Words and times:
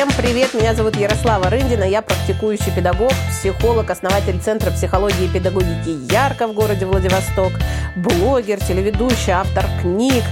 Всем 0.00 0.12
привет, 0.16 0.54
меня 0.54 0.74
зовут 0.74 0.96
Ярослава 0.96 1.50
Рындина, 1.50 1.84
я 1.84 2.00
практикующий 2.00 2.72
педагог, 2.74 3.12
психолог, 3.28 3.90
основатель 3.90 4.40
Центра 4.40 4.70
психологии 4.70 5.26
и 5.26 5.28
педагогики 5.28 5.90
Ярко 6.10 6.46
в 6.46 6.54
городе 6.54 6.86
Владивосток, 6.86 7.52
блогер, 7.96 8.58
телеведущий, 8.60 9.32
автор 9.32 9.66
книг 9.82 10.24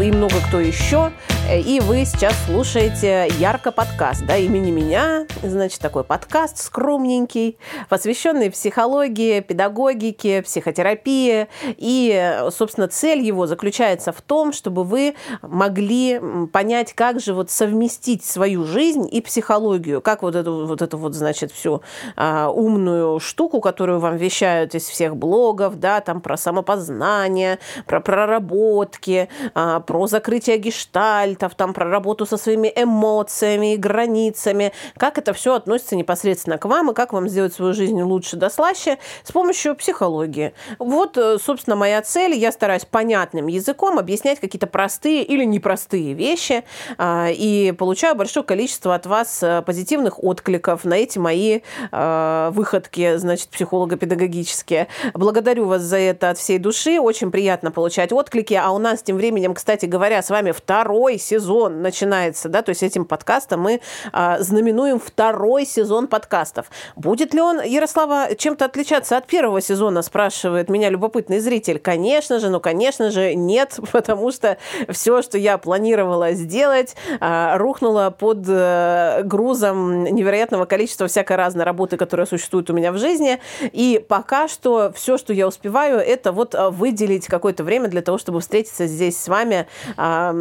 и 0.00 0.10
много 0.10 0.36
кто 0.48 0.58
еще. 0.58 1.12
И 1.52 1.80
вы 1.80 2.04
сейчас 2.04 2.32
слушаете 2.46 3.26
Ярко 3.40 3.72
подкаст, 3.72 4.24
да, 4.24 4.36
имени 4.36 4.70
меня, 4.70 5.26
значит, 5.42 5.80
такой 5.80 6.04
подкаст 6.04 6.58
скромненький, 6.58 7.58
посвященный 7.88 8.52
психологии, 8.52 9.40
педагогике, 9.40 10.42
психотерапии. 10.42 11.48
И, 11.76 12.38
собственно, 12.52 12.86
цель 12.86 13.22
его 13.22 13.48
заключается 13.48 14.12
в 14.12 14.20
том, 14.22 14.52
чтобы 14.52 14.84
вы 14.84 15.16
могли 15.42 16.20
понять, 16.52 16.92
как 16.92 17.18
же 17.18 17.34
вот 17.34 17.50
совместить 17.50 18.24
свою 18.24 18.64
жизнь 18.64 19.08
и 19.10 19.20
психологию, 19.20 20.00
как 20.00 20.22
вот 20.22 20.36
эту 20.36 20.66
вот, 20.66 20.82
эту 20.82 20.98
вот 20.98 21.14
значит, 21.14 21.50
всю 21.50 21.82
а, 22.14 22.48
умную 22.48 23.18
штуку, 23.18 23.60
которую 23.60 23.98
вам 23.98 24.16
вещают 24.16 24.76
из 24.76 24.84
всех 24.84 25.16
блогов, 25.16 25.80
да, 25.80 26.00
там 26.00 26.20
про 26.20 26.36
самопознание, 26.36 27.58
про 27.86 28.00
проработки, 28.00 29.28
а, 29.54 29.80
про 29.80 30.06
закрытие 30.06 30.56
гештальта, 30.56 31.39
клиентов, 31.40 31.54
там 31.54 31.72
про 31.72 31.88
работу 31.88 32.26
со 32.26 32.36
своими 32.36 32.72
эмоциями 32.74 33.76
границами, 33.76 34.72
как 34.96 35.18
это 35.18 35.32
все 35.32 35.54
относится 35.54 35.96
непосредственно 35.96 36.58
к 36.58 36.66
вам 36.66 36.90
и 36.90 36.94
как 36.94 37.12
вам 37.12 37.28
сделать 37.28 37.54
свою 37.54 37.72
жизнь 37.72 38.00
лучше 38.02 38.36
да 38.36 38.50
слаще 38.50 38.98
с 39.24 39.32
помощью 39.32 39.74
психологии. 39.74 40.52
Вот, 40.78 41.16
э, 41.16 41.38
собственно, 41.38 41.76
моя 41.76 42.02
цель. 42.02 42.34
Я 42.34 42.52
стараюсь 42.52 42.84
понятным 42.84 43.46
языком 43.46 43.98
объяснять 43.98 44.40
какие-то 44.40 44.66
простые 44.66 45.22
или 45.22 45.44
непростые 45.44 46.14
вещи 46.14 46.64
а, 46.98 47.28
и 47.30 47.72
получаю 47.72 48.14
большое 48.14 48.44
количество 48.44 48.94
от 48.94 49.06
вас 49.06 49.42
э, 49.42 49.62
позитивных 49.62 50.22
откликов 50.22 50.84
на 50.84 50.94
эти 50.94 51.18
мои 51.18 51.60
э, 51.92 52.50
выходки, 52.52 53.16
значит, 53.16 53.48
психолого-педагогические. 53.48 54.88
Благодарю 55.14 55.66
вас 55.66 55.82
за 55.82 55.98
это 55.98 56.30
от 56.30 56.38
всей 56.38 56.58
души. 56.58 57.00
Очень 57.00 57.30
приятно 57.30 57.70
получать 57.70 58.12
отклики. 58.12 58.54
А 58.54 58.70
у 58.70 58.78
нас 58.78 59.02
тем 59.02 59.16
временем, 59.16 59.54
кстати 59.54 59.86
говоря, 59.86 60.22
с 60.22 60.30
вами 60.30 60.52
второй 60.52 61.18
сезон 61.20 61.82
начинается, 61.82 62.48
да, 62.48 62.62
то 62.62 62.70
есть 62.70 62.82
этим 62.82 63.04
подкастом 63.04 63.60
мы 63.60 63.80
а, 64.12 64.38
знаменуем 64.40 64.98
второй 64.98 65.66
сезон 65.66 66.06
подкастов. 66.06 66.70
Будет 66.96 67.34
ли 67.34 67.40
он, 67.40 67.60
Ярослава, 67.60 68.34
чем-то 68.36 68.64
отличаться 68.64 69.16
от 69.16 69.26
первого 69.26 69.60
сезона, 69.60 70.02
спрашивает 70.02 70.68
меня 70.68 70.90
любопытный 70.90 71.40
зритель. 71.40 71.78
Конечно 71.78 72.38
же, 72.38 72.48
ну, 72.48 72.60
конечно 72.60 73.10
же, 73.10 73.34
нет, 73.34 73.78
потому 73.92 74.32
что 74.32 74.58
все, 74.88 75.22
что 75.22 75.38
я 75.38 75.58
планировала 75.58 76.32
сделать, 76.32 76.96
а, 77.20 77.58
рухнуло 77.58 78.14
под 78.16 78.38
а, 78.48 79.22
грузом 79.22 80.04
невероятного 80.04 80.64
количества 80.64 81.06
всякой 81.06 81.36
разной 81.36 81.64
работы, 81.64 81.96
которая 81.96 82.26
существует 82.26 82.70
у 82.70 82.72
меня 82.72 82.92
в 82.92 82.98
жизни. 82.98 83.38
И 83.72 84.04
пока 84.08 84.48
что 84.48 84.92
все, 84.94 85.18
что 85.18 85.32
я 85.32 85.46
успеваю, 85.46 85.98
это 85.98 86.32
вот 86.32 86.54
а, 86.54 86.70
выделить 86.70 87.26
какое-то 87.26 87.64
время 87.64 87.88
для 87.88 88.02
того, 88.02 88.18
чтобы 88.18 88.40
встретиться 88.40 88.86
здесь 88.86 89.18
с 89.18 89.28
вами, 89.28 89.66
а, 89.96 90.34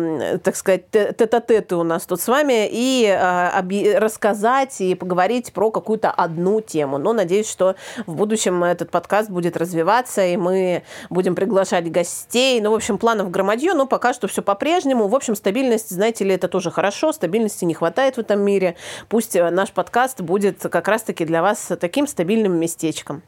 так 0.44 0.56
сказать, 0.56 0.69
сказать, 0.70 1.17
тет-а-теты 1.17 1.75
у 1.75 1.84
нас 1.84 2.06
тут 2.06 2.22
с 2.22 2.28
вами 2.28 2.67
и 2.70 3.06
э, 3.06 3.98
рассказать 3.98 4.81
и 4.81 4.94
поговорить 4.95 5.52
про 5.53 5.72
какую-то 5.72 6.11
одну 6.11 6.61
тему. 6.61 6.98
Но 6.98 7.14
надеюсь, 7.14 7.50
что 7.50 7.76
в 8.06 8.16
будущем 8.16 8.64
этот 8.64 8.92
подкаст 8.92 9.30
будет 9.30 9.58
развиваться, 9.58 10.26
и 10.26 10.38
мы 10.38 10.84
будем 11.09 11.36
приглашать 11.36 11.92
гостей. 11.92 12.61
Ну, 12.61 12.72
в 12.72 12.76
общем, 12.76 12.98
планов 12.98 13.31
громадье, 13.31 13.73
но 13.73 13.86
пока 13.88 14.14
что 14.14 14.28
все 14.28 14.42
по-прежнему. 14.42 15.08
В 15.08 15.16
общем, 15.16 15.36
стабильность, 15.36 15.89
знаете 15.89 16.23
ли, 16.23 16.36
это 16.36 16.48
тоже 16.48 16.72
хорошо. 16.72 17.11
Стабильности 17.11 17.66
не 17.66 17.73
хватает 17.73 18.17
в 18.17 18.20
этом 18.20 18.42
мире. 18.42 18.76
Пусть 19.08 19.36
наш 19.36 19.72
подкаст 19.72 20.22
будет 20.22 20.61
как 20.61 20.88
раз-таки 20.88 21.26
для 21.26 21.42
вас 21.42 21.71
таким 21.80 22.08
стабильным 22.08 22.60
местечком. 22.60 23.23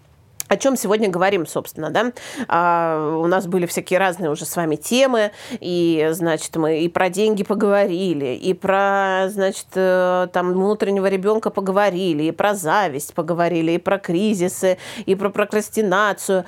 О 0.52 0.58
чем 0.58 0.76
сегодня 0.76 1.08
говорим, 1.08 1.48
собственно, 1.48 1.92
да? 1.92 2.12
А, 2.50 3.18
у 3.18 3.26
нас 3.26 3.48
были 3.48 3.66
всякие 3.66 4.00
разные 4.00 4.30
уже 4.30 4.44
с 4.44 4.54
вами 4.58 4.76
темы, 4.76 5.32
и, 5.62 6.10
значит, 6.12 6.54
мы 6.58 6.82
и 6.82 6.90
про 6.90 7.08
деньги 7.08 7.46
поговорили, 7.46 8.36
и 8.36 8.54
про, 8.54 9.30
значит, 9.30 9.68
э, 9.76 10.28
там 10.34 10.52
внутреннего 10.52 11.08
ребенка 11.08 11.52
поговорили, 11.52 12.24
и 12.24 12.32
про 12.32 12.54
зависть 12.54 13.14
поговорили, 13.14 13.72
и 13.72 13.78
про 13.78 13.98
кризисы, 13.98 14.78
и 15.06 15.16
про 15.16 15.30
прокрастинацию. 15.30 16.44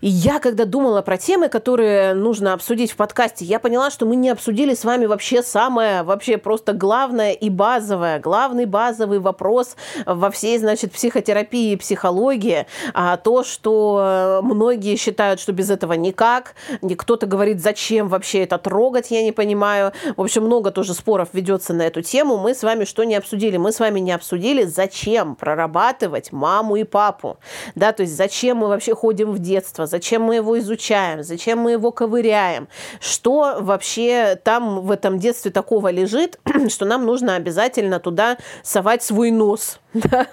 И 0.00 0.08
я, 0.08 0.40
когда 0.40 0.64
думала 0.64 1.00
про 1.02 1.16
темы, 1.16 1.48
которые 1.48 2.14
нужно 2.14 2.52
обсудить 2.52 2.92
в 2.92 2.96
подкасте, 2.96 3.44
я 3.44 3.58
поняла, 3.58 3.90
что 3.90 4.04
мы 4.04 4.16
не 4.16 4.28
обсудили 4.28 4.74
с 4.74 4.84
вами 4.84 5.06
вообще 5.06 5.42
самое, 5.42 6.02
вообще 6.02 6.36
просто 6.36 6.72
главное 6.74 7.32
и 7.32 7.48
базовое, 7.48 8.18
главный 8.20 8.66
базовый 8.66 9.18
вопрос 9.18 9.76
во 10.04 10.30
всей, 10.30 10.58
значит, 10.58 10.92
психотерапии 10.92 11.72
и 11.72 11.76
психологии, 11.76 12.66
а 12.92 13.16
то, 13.16 13.42
что 13.42 14.40
многие 14.42 14.96
считают, 14.96 15.40
что 15.40 15.52
без 15.52 15.70
этого 15.70 15.94
никак, 15.94 16.54
кто-то 16.98 17.26
говорит, 17.26 17.62
зачем 17.62 18.08
вообще 18.08 18.42
это 18.42 18.58
трогать, 18.58 19.10
я 19.10 19.22
не 19.22 19.32
понимаю. 19.32 19.92
В 20.16 20.20
общем, 20.22 20.44
много 20.44 20.70
тоже 20.70 20.92
споров 20.92 21.30
ведется 21.32 21.72
на 21.72 21.82
эту 21.82 22.02
тему. 22.02 22.36
Мы 22.36 22.54
с 22.54 22.62
вами 22.62 22.84
что 22.84 23.04
не 23.04 23.14
обсудили? 23.14 23.56
Мы 23.56 23.72
с 23.72 23.80
вами 23.80 24.00
не 24.00 24.12
обсудили, 24.12 24.64
зачем 24.64 25.36
прорабатывать 25.36 26.32
маму 26.32 26.76
и 26.76 26.84
папу, 26.84 27.38
да, 27.74 27.92
то 27.92 28.02
есть 28.02 28.14
зачем 28.14 28.58
мы 28.58 28.68
вообще 28.68 28.94
ходим 28.94 29.32
в 29.32 29.38
детство, 29.38 29.85
зачем 29.86 30.22
мы 30.22 30.36
его 30.36 30.58
изучаем, 30.58 31.22
зачем 31.22 31.60
мы 31.60 31.72
его 31.72 31.90
ковыряем, 31.90 32.68
что 33.00 33.58
вообще 33.60 34.38
там 34.42 34.80
в 34.80 34.90
этом 34.90 35.18
детстве 35.18 35.50
такого 35.50 35.88
лежит, 35.90 36.38
что 36.68 36.84
нам 36.84 37.04
нужно 37.04 37.36
обязательно 37.36 38.00
туда 38.00 38.38
совать 38.62 39.02
свой 39.02 39.30
нос. 39.30 39.78
Да? 39.96 40.26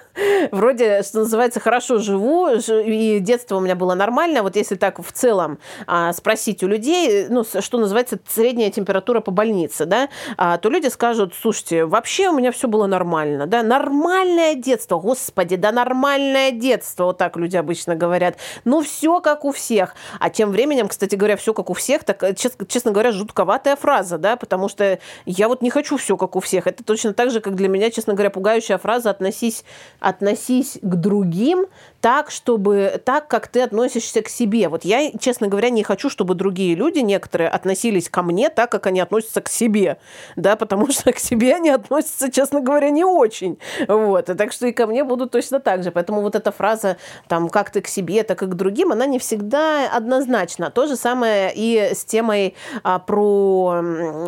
Вроде, 0.51 1.01
что 1.03 1.19
называется, 1.19 1.59
хорошо 1.59 1.97
живу, 1.97 2.47
и 2.47 3.19
детство 3.19 3.57
у 3.57 3.59
меня 3.59 3.75
было 3.75 3.95
нормально. 3.95 4.43
Вот 4.43 4.55
если 4.55 4.75
так 4.75 4.99
в 4.99 5.11
целом 5.11 5.57
а, 5.87 6.13
спросить 6.13 6.63
у 6.63 6.67
людей, 6.67 7.27
ну, 7.29 7.43
что 7.43 7.77
называется, 7.77 8.19
средняя 8.27 8.69
температура 8.69 9.21
по 9.21 9.31
больнице, 9.31 9.85
да, 9.85 10.09
а, 10.37 10.57
то 10.57 10.69
люди 10.69 10.87
скажут, 10.87 11.33
слушайте, 11.39 11.85
вообще 11.85 12.29
у 12.29 12.37
меня 12.37 12.51
все 12.51 12.67
было 12.67 12.85
нормально, 12.85 13.47
да, 13.47 13.63
нормальное 13.63 14.55
детство, 14.55 14.99
господи, 14.99 15.55
да 15.55 15.71
нормальное 15.71 16.51
детство, 16.51 17.05
вот 17.05 17.17
так 17.17 17.35
люди 17.37 17.57
обычно 17.57 17.95
говорят. 17.95 18.37
Ну, 18.65 18.81
все 18.81 19.19
как 19.19 19.45
у 19.45 19.51
всех. 19.51 19.95
А 20.19 20.29
тем 20.29 20.51
временем, 20.51 20.87
кстати 20.87 21.15
говоря, 21.15 21.37
все 21.37 21.53
как 21.53 21.69
у 21.69 21.73
всех, 21.73 22.03
так, 22.03 22.21
э, 22.23 22.35
честно, 22.35 22.65
честно 22.67 22.91
говоря, 22.91 23.11
жутковатая 23.11 23.75
фраза, 23.75 24.17
да, 24.17 24.35
потому 24.35 24.69
что 24.69 24.99
я 25.25 25.47
вот 25.47 25.61
не 25.61 25.71
хочу 25.71 25.97
все 25.97 26.17
как 26.17 26.35
у 26.35 26.39
всех. 26.39 26.67
Это 26.67 26.83
точно 26.83 27.13
так 27.13 27.31
же, 27.31 27.41
как 27.41 27.55
для 27.55 27.67
меня, 27.67 27.89
честно 27.89 28.13
говоря, 28.13 28.29
пугающая 28.29 28.77
фраза 28.77 29.09
«относись, 29.09 29.63
относись 30.03 30.77
к 30.81 30.95
другим 30.95 31.65
так, 32.01 32.31
чтобы 32.31 33.01
так, 33.05 33.29
как 33.29 33.47
ты 33.47 33.61
относишься 33.61 34.21
к 34.21 34.27
себе. 34.27 34.67
Вот 34.67 34.83
я, 34.83 35.11
честно 35.17 35.47
говоря, 35.47 35.69
не 35.69 35.83
хочу, 35.83 36.09
чтобы 36.09 36.35
другие 36.35 36.75
люди, 36.75 36.99
некоторые, 36.99 37.49
относились 37.49 38.09
ко 38.09 38.21
мне 38.21 38.49
так, 38.49 38.69
как 38.69 38.87
они 38.87 38.99
относятся 38.99 39.39
к 39.41 39.47
себе, 39.47 39.97
да, 40.35 40.57
потому 40.57 40.91
что 40.91 41.13
к 41.13 41.19
себе 41.19 41.55
они 41.55 41.69
относятся, 41.69 42.29
честно 42.29 42.59
говоря, 42.59 42.89
не 42.89 43.05
очень. 43.05 43.57
Вот, 43.87 44.29
и 44.29 44.33
так 44.33 44.51
что 44.51 44.67
и 44.67 44.73
ко 44.73 44.85
мне 44.85 45.05
будут 45.05 45.31
точно 45.31 45.61
так 45.61 45.83
же. 45.83 45.91
Поэтому 45.91 46.21
вот 46.21 46.35
эта 46.35 46.51
фраза, 46.51 46.97
там, 47.29 47.47
как 47.47 47.69
ты 47.69 47.81
к 47.81 47.87
себе, 47.87 48.23
так 48.23 48.43
и 48.43 48.47
к 48.47 48.53
другим, 48.53 48.91
она 48.91 49.05
не 49.05 49.17
всегда 49.17 49.89
однозначна. 49.89 50.71
То 50.71 50.87
же 50.87 50.97
самое 50.97 51.53
и 51.55 51.93
с 51.93 52.03
темой 52.03 52.55
а, 52.83 52.99
про 52.99 53.81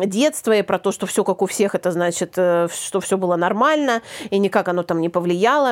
детство 0.04 0.52
и 0.52 0.62
про 0.62 0.78
то, 0.78 0.92
что 0.92 1.04
все 1.06 1.24
как 1.24 1.42
у 1.42 1.46
всех, 1.46 1.74
это 1.74 1.90
значит, 1.90 2.34
э, 2.36 2.68
что 2.72 3.00
все 3.00 3.18
было 3.18 3.36
нормально, 3.36 4.00
и 4.30 4.38
никак 4.38 4.68
оно 4.68 4.82
там 4.82 5.00
не 5.00 5.10
повлияло. 5.10 5.65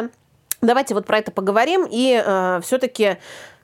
Давайте 0.61 0.95
вот 0.95 1.07
про 1.07 1.19
это 1.19 1.31
поговорим 1.31 1.87
и 1.91 2.23
э, 2.25 2.61
все-таки 2.63 3.19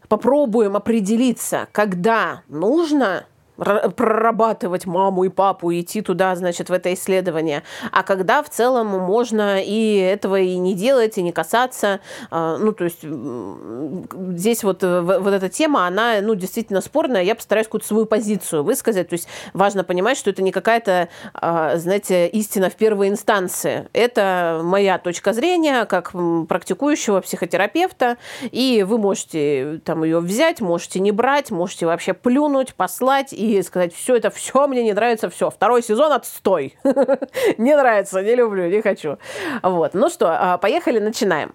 попробуем 0.08 0.76
определиться, 0.76 1.68
когда 1.72 2.42
нужно 2.48 3.26
прорабатывать 3.60 4.86
маму 4.86 5.24
и 5.24 5.28
папу, 5.28 5.72
идти 5.72 6.00
туда, 6.00 6.34
значит, 6.34 6.70
в 6.70 6.72
это 6.72 6.92
исследование. 6.94 7.62
А 7.92 8.02
когда 8.02 8.42
в 8.42 8.48
целом 8.48 8.86
можно 8.86 9.62
и 9.62 9.96
этого 9.96 10.40
и 10.40 10.56
не 10.56 10.74
делать, 10.74 11.18
и 11.18 11.22
не 11.22 11.32
касаться. 11.32 12.00
А, 12.30 12.56
ну, 12.56 12.72
то 12.72 12.84
есть 12.84 13.02
здесь 13.02 14.64
вот, 14.64 14.82
э, 14.82 15.00
вот 15.00 15.32
эта 15.32 15.48
тема, 15.48 15.86
она, 15.86 16.20
ну, 16.22 16.34
действительно 16.34 16.80
спорная. 16.80 17.22
Я 17.22 17.34
постараюсь 17.34 17.66
какую-то 17.66 17.86
свою 17.86 18.06
позицию 18.06 18.64
высказать. 18.64 19.08
То 19.08 19.14
есть 19.14 19.28
важно 19.52 19.84
понимать, 19.84 20.16
что 20.16 20.30
это 20.30 20.42
не 20.42 20.52
какая-то, 20.52 21.08
а, 21.34 21.76
знаете, 21.76 22.28
истина 22.28 22.70
в 22.70 22.76
первой 22.76 23.08
инстанции. 23.08 23.88
Это 23.92 24.60
моя 24.62 24.98
точка 24.98 25.32
зрения, 25.32 25.84
как 25.84 26.12
практикующего 26.48 27.20
психотерапевта. 27.20 28.16
И 28.50 28.84
вы 28.88 28.98
можете 28.98 29.80
там 29.84 30.04
ее 30.04 30.20
взять, 30.20 30.60
можете 30.60 31.00
не 31.00 31.12
брать, 31.12 31.50
можете 31.50 31.86
вообще 31.86 32.14
плюнуть, 32.14 32.74
послать 32.74 33.32
и 33.32 33.49
и 33.58 33.62
сказать, 33.62 33.94
все 33.94 34.16
это, 34.16 34.30
все 34.30 34.66
мне 34.66 34.82
не 34.82 34.92
нравится, 34.92 35.28
все, 35.30 35.50
второй 35.50 35.82
сезон 35.82 36.12
отстой. 36.12 36.76
Не 37.58 37.76
нравится, 37.76 38.22
не 38.22 38.34
люблю, 38.34 38.68
не 38.68 38.80
хочу. 38.82 39.18
Вот. 39.62 39.94
Ну 39.94 40.08
что, 40.08 40.28
а, 40.30 40.58
поехали, 40.58 40.98
начинаем. 40.98 41.52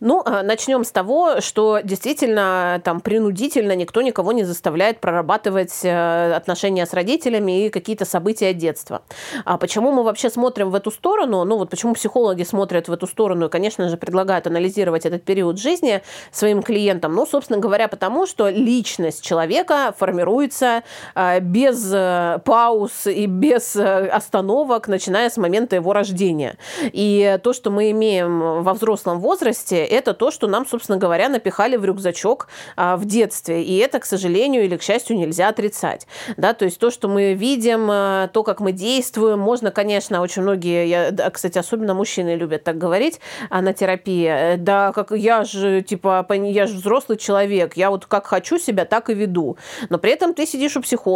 Ну, 0.00 0.22
а, 0.24 0.42
начнем 0.42 0.84
с 0.84 0.90
того, 0.90 1.40
что 1.40 1.80
действительно 1.84 2.80
там 2.84 3.00
принудительно 3.00 3.76
никто 3.76 4.00
никого 4.00 4.32
не 4.32 4.44
заставляет 4.44 4.98
прорабатывать 5.00 5.80
э, 5.82 6.32
отношения 6.32 6.86
с 6.86 6.94
родителями 6.94 7.66
и 7.66 7.70
какие-то 7.70 8.06
события 8.06 8.54
детства. 8.54 9.02
А 9.44 9.58
почему 9.58 9.92
мы 9.92 10.02
вообще 10.02 10.30
смотрим 10.30 10.70
в 10.70 10.74
эту 10.74 10.90
сторону? 10.90 11.44
Ну 11.44 11.58
вот 11.58 11.68
почему 11.68 11.94
психологи 11.94 12.44
смотрят 12.44 12.88
в 12.88 12.92
эту 12.92 13.06
сторону 13.06 13.46
и, 13.46 13.48
конечно 13.50 13.88
же, 13.88 13.96
предлагают 13.98 14.46
анализировать 14.46 15.04
этот 15.04 15.24
период 15.24 15.58
жизни 15.58 16.02
своим 16.32 16.62
клиентам? 16.62 17.14
Ну, 17.14 17.26
собственно 17.26 17.58
говоря, 17.58 17.86
потому 17.88 18.26
что 18.26 18.48
личность 18.48 19.22
человека 19.22 19.94
формируется 19.98 20.82
э, 21.14 21.29
без 21.38 21.90
э, 21.92 22.40
пауз 22.44 23.06
и 23.06 23.26
без 23.26 23.76
остановок, 23.76 24.88
начиная 24.88 25.30
с 25.30 25.36
момента 25.36 25.76
его 25.76 25.92
рождения. 25.92 26.56
И 26.82 27.38
то, 27.42 27.52
что 27.52 27.70
мы 27.70 27.90
имеем 27.92 28.62
во 28.62 28.74
взрослом 28.74 29.20
возрасте, 29.20 29.84
это 29.84 30.14
то, 30.14 30.30
что 30.30 30.48
нам, 30.48 30.66
собственно 30.66 30.98
говоря, 30.98 31.28
напихали 31.28 31.76
в 31.76 31.84
рюкзачок 31.84 32.48
а, 32.76 32.96
в 32.96 33.04
детстве. 33.04 33.62
И 33.62 33.76
это, 33.78 34.00
к 34.00 34.04
сожалению 34.04 34.64
или 34.64 34.76
к 34.76 34.82
счастью, 34.82 35.16
нельзя 35.16 35.48
отрицать. 35.48 36.06
Да, 36.36 36.54
то 36.54 36.64
есть 36.64 36.78
то, 36.78 36.90
что 36.90 37.08
мы 37.08 37.34
видим, 37.34 37.88
а, 37.90 38.28
то, 38.28 38.42
как 38.42 38.60
мы 38.60 38.72
действуем, 38.72 39.38
можно, 39.38 39.70
конечно, 39.70 40.22
очень 40.22 40.42
многие, 40.42 40.88
я, 40.88 41.30
кстати, 41.30 41.58
особенно 41.58 41.94
мужчины 41.94 42.34
любят 42.34 42.64
так 42.64 42.78
говорить 42.78 43.20
а, 43.50 43.60
на 43.60 43.72
терапии, 43.72 44.26
э, 44.26 44.56
да, 44.56 44.92
как 44.92 45.10
я 45.12 45.44
же, 45.44 45.82
типа, 45.82 46.26
я 46.30 46.66
же 46.66 46.74
взрослый 46.74 47.18
человек, 47.18 47.76
я 47.76 47.90
вот 47.90 48.06
как 48.06 48.26
хочу 48.26 48.58
себя, 48.58 48.84
так 48.84 49.10
и 49.10 49.14
веду. 49.14 49.56
Но 49.88 49.98
при 49.98 50.12
этом 50.12 50.34
ты 50.34 50.46
сидишь 50.46 50.76
у 50.76 50.80
психолога 50.80 51.09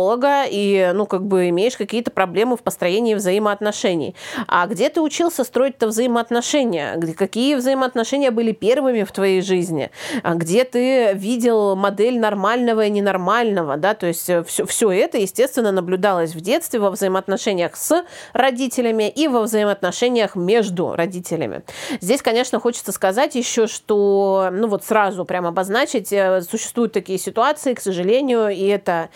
и, 0.48 0.90
ну, 0.94 1.06
как 1.06 1.26
бы 1.26 1.48
имеешь 1.48 1.76
какие-то 1.76 2.10
проблемы 2.10 2.56
в 2.56 2.62
построении 2.62 3.14
взаимоотношений. 3.14 4.14
А 4.46 4.66
где 4.66 4.88
ты 4.88 5.00
учился 5.00 5.44
строить-то 5.44 5.86
взаимоотношения? 5.86 7.00
Какие 7.16 7.54
взаимоотношения 7.54 8.30
были 8.30 8.52
первыми 8.52 9.04
в 9.04 9.12
твоей 9.12 9.42
жизни, 9.42 9.90
а 10.22 10.34
где 10.34 10.64
ты 10.64 11.12
видел 11.14 11.76
модель 11.76 12.18
нормального 12.18 12.84
и 12.86 12.90
ненормального, 12.90 13.76
да, 13.76 13.94
то 13.94 14.06
есть 14.06 14.30
все, 14.46 14.66
все 14.66 14.90
это, 14.90 15.18
естественно, 15.18 15.72
наблюдалось 15.72 16.34
в 16.34 16.40
детстве 16.40 16.80
во 16.80 16.90
взаимоотношениях 16.90 17.76
с 17.76 18.04
родителями 18.32 19.08
и 19.08 19.28
во 19.28 19.42
взаимоотношениях 19.42 20.36
между 20.36 20.94
родителями. 20.94 21.62
Здесь, 22.00 22.22
конечно, 22.22 22.60
хочется 22.60 22.92
сказать 22.92 23.34
еще, 23.34 23.66
что, 23.66 24.48
ну 24.52 24.68
вот 24.68 24.84
сразу 24.84 25.24
прямо 25.24 25.48
обозначить, 25.48 26.12
э, 26.12 26.42
существуют 26.42 26.92
такие 26.92 27.18
ситуации, 27.18 27.74
к 27.74 27.80
сожалению, 27.80 28.48
и 28.48 28.64
это 28.66 29.10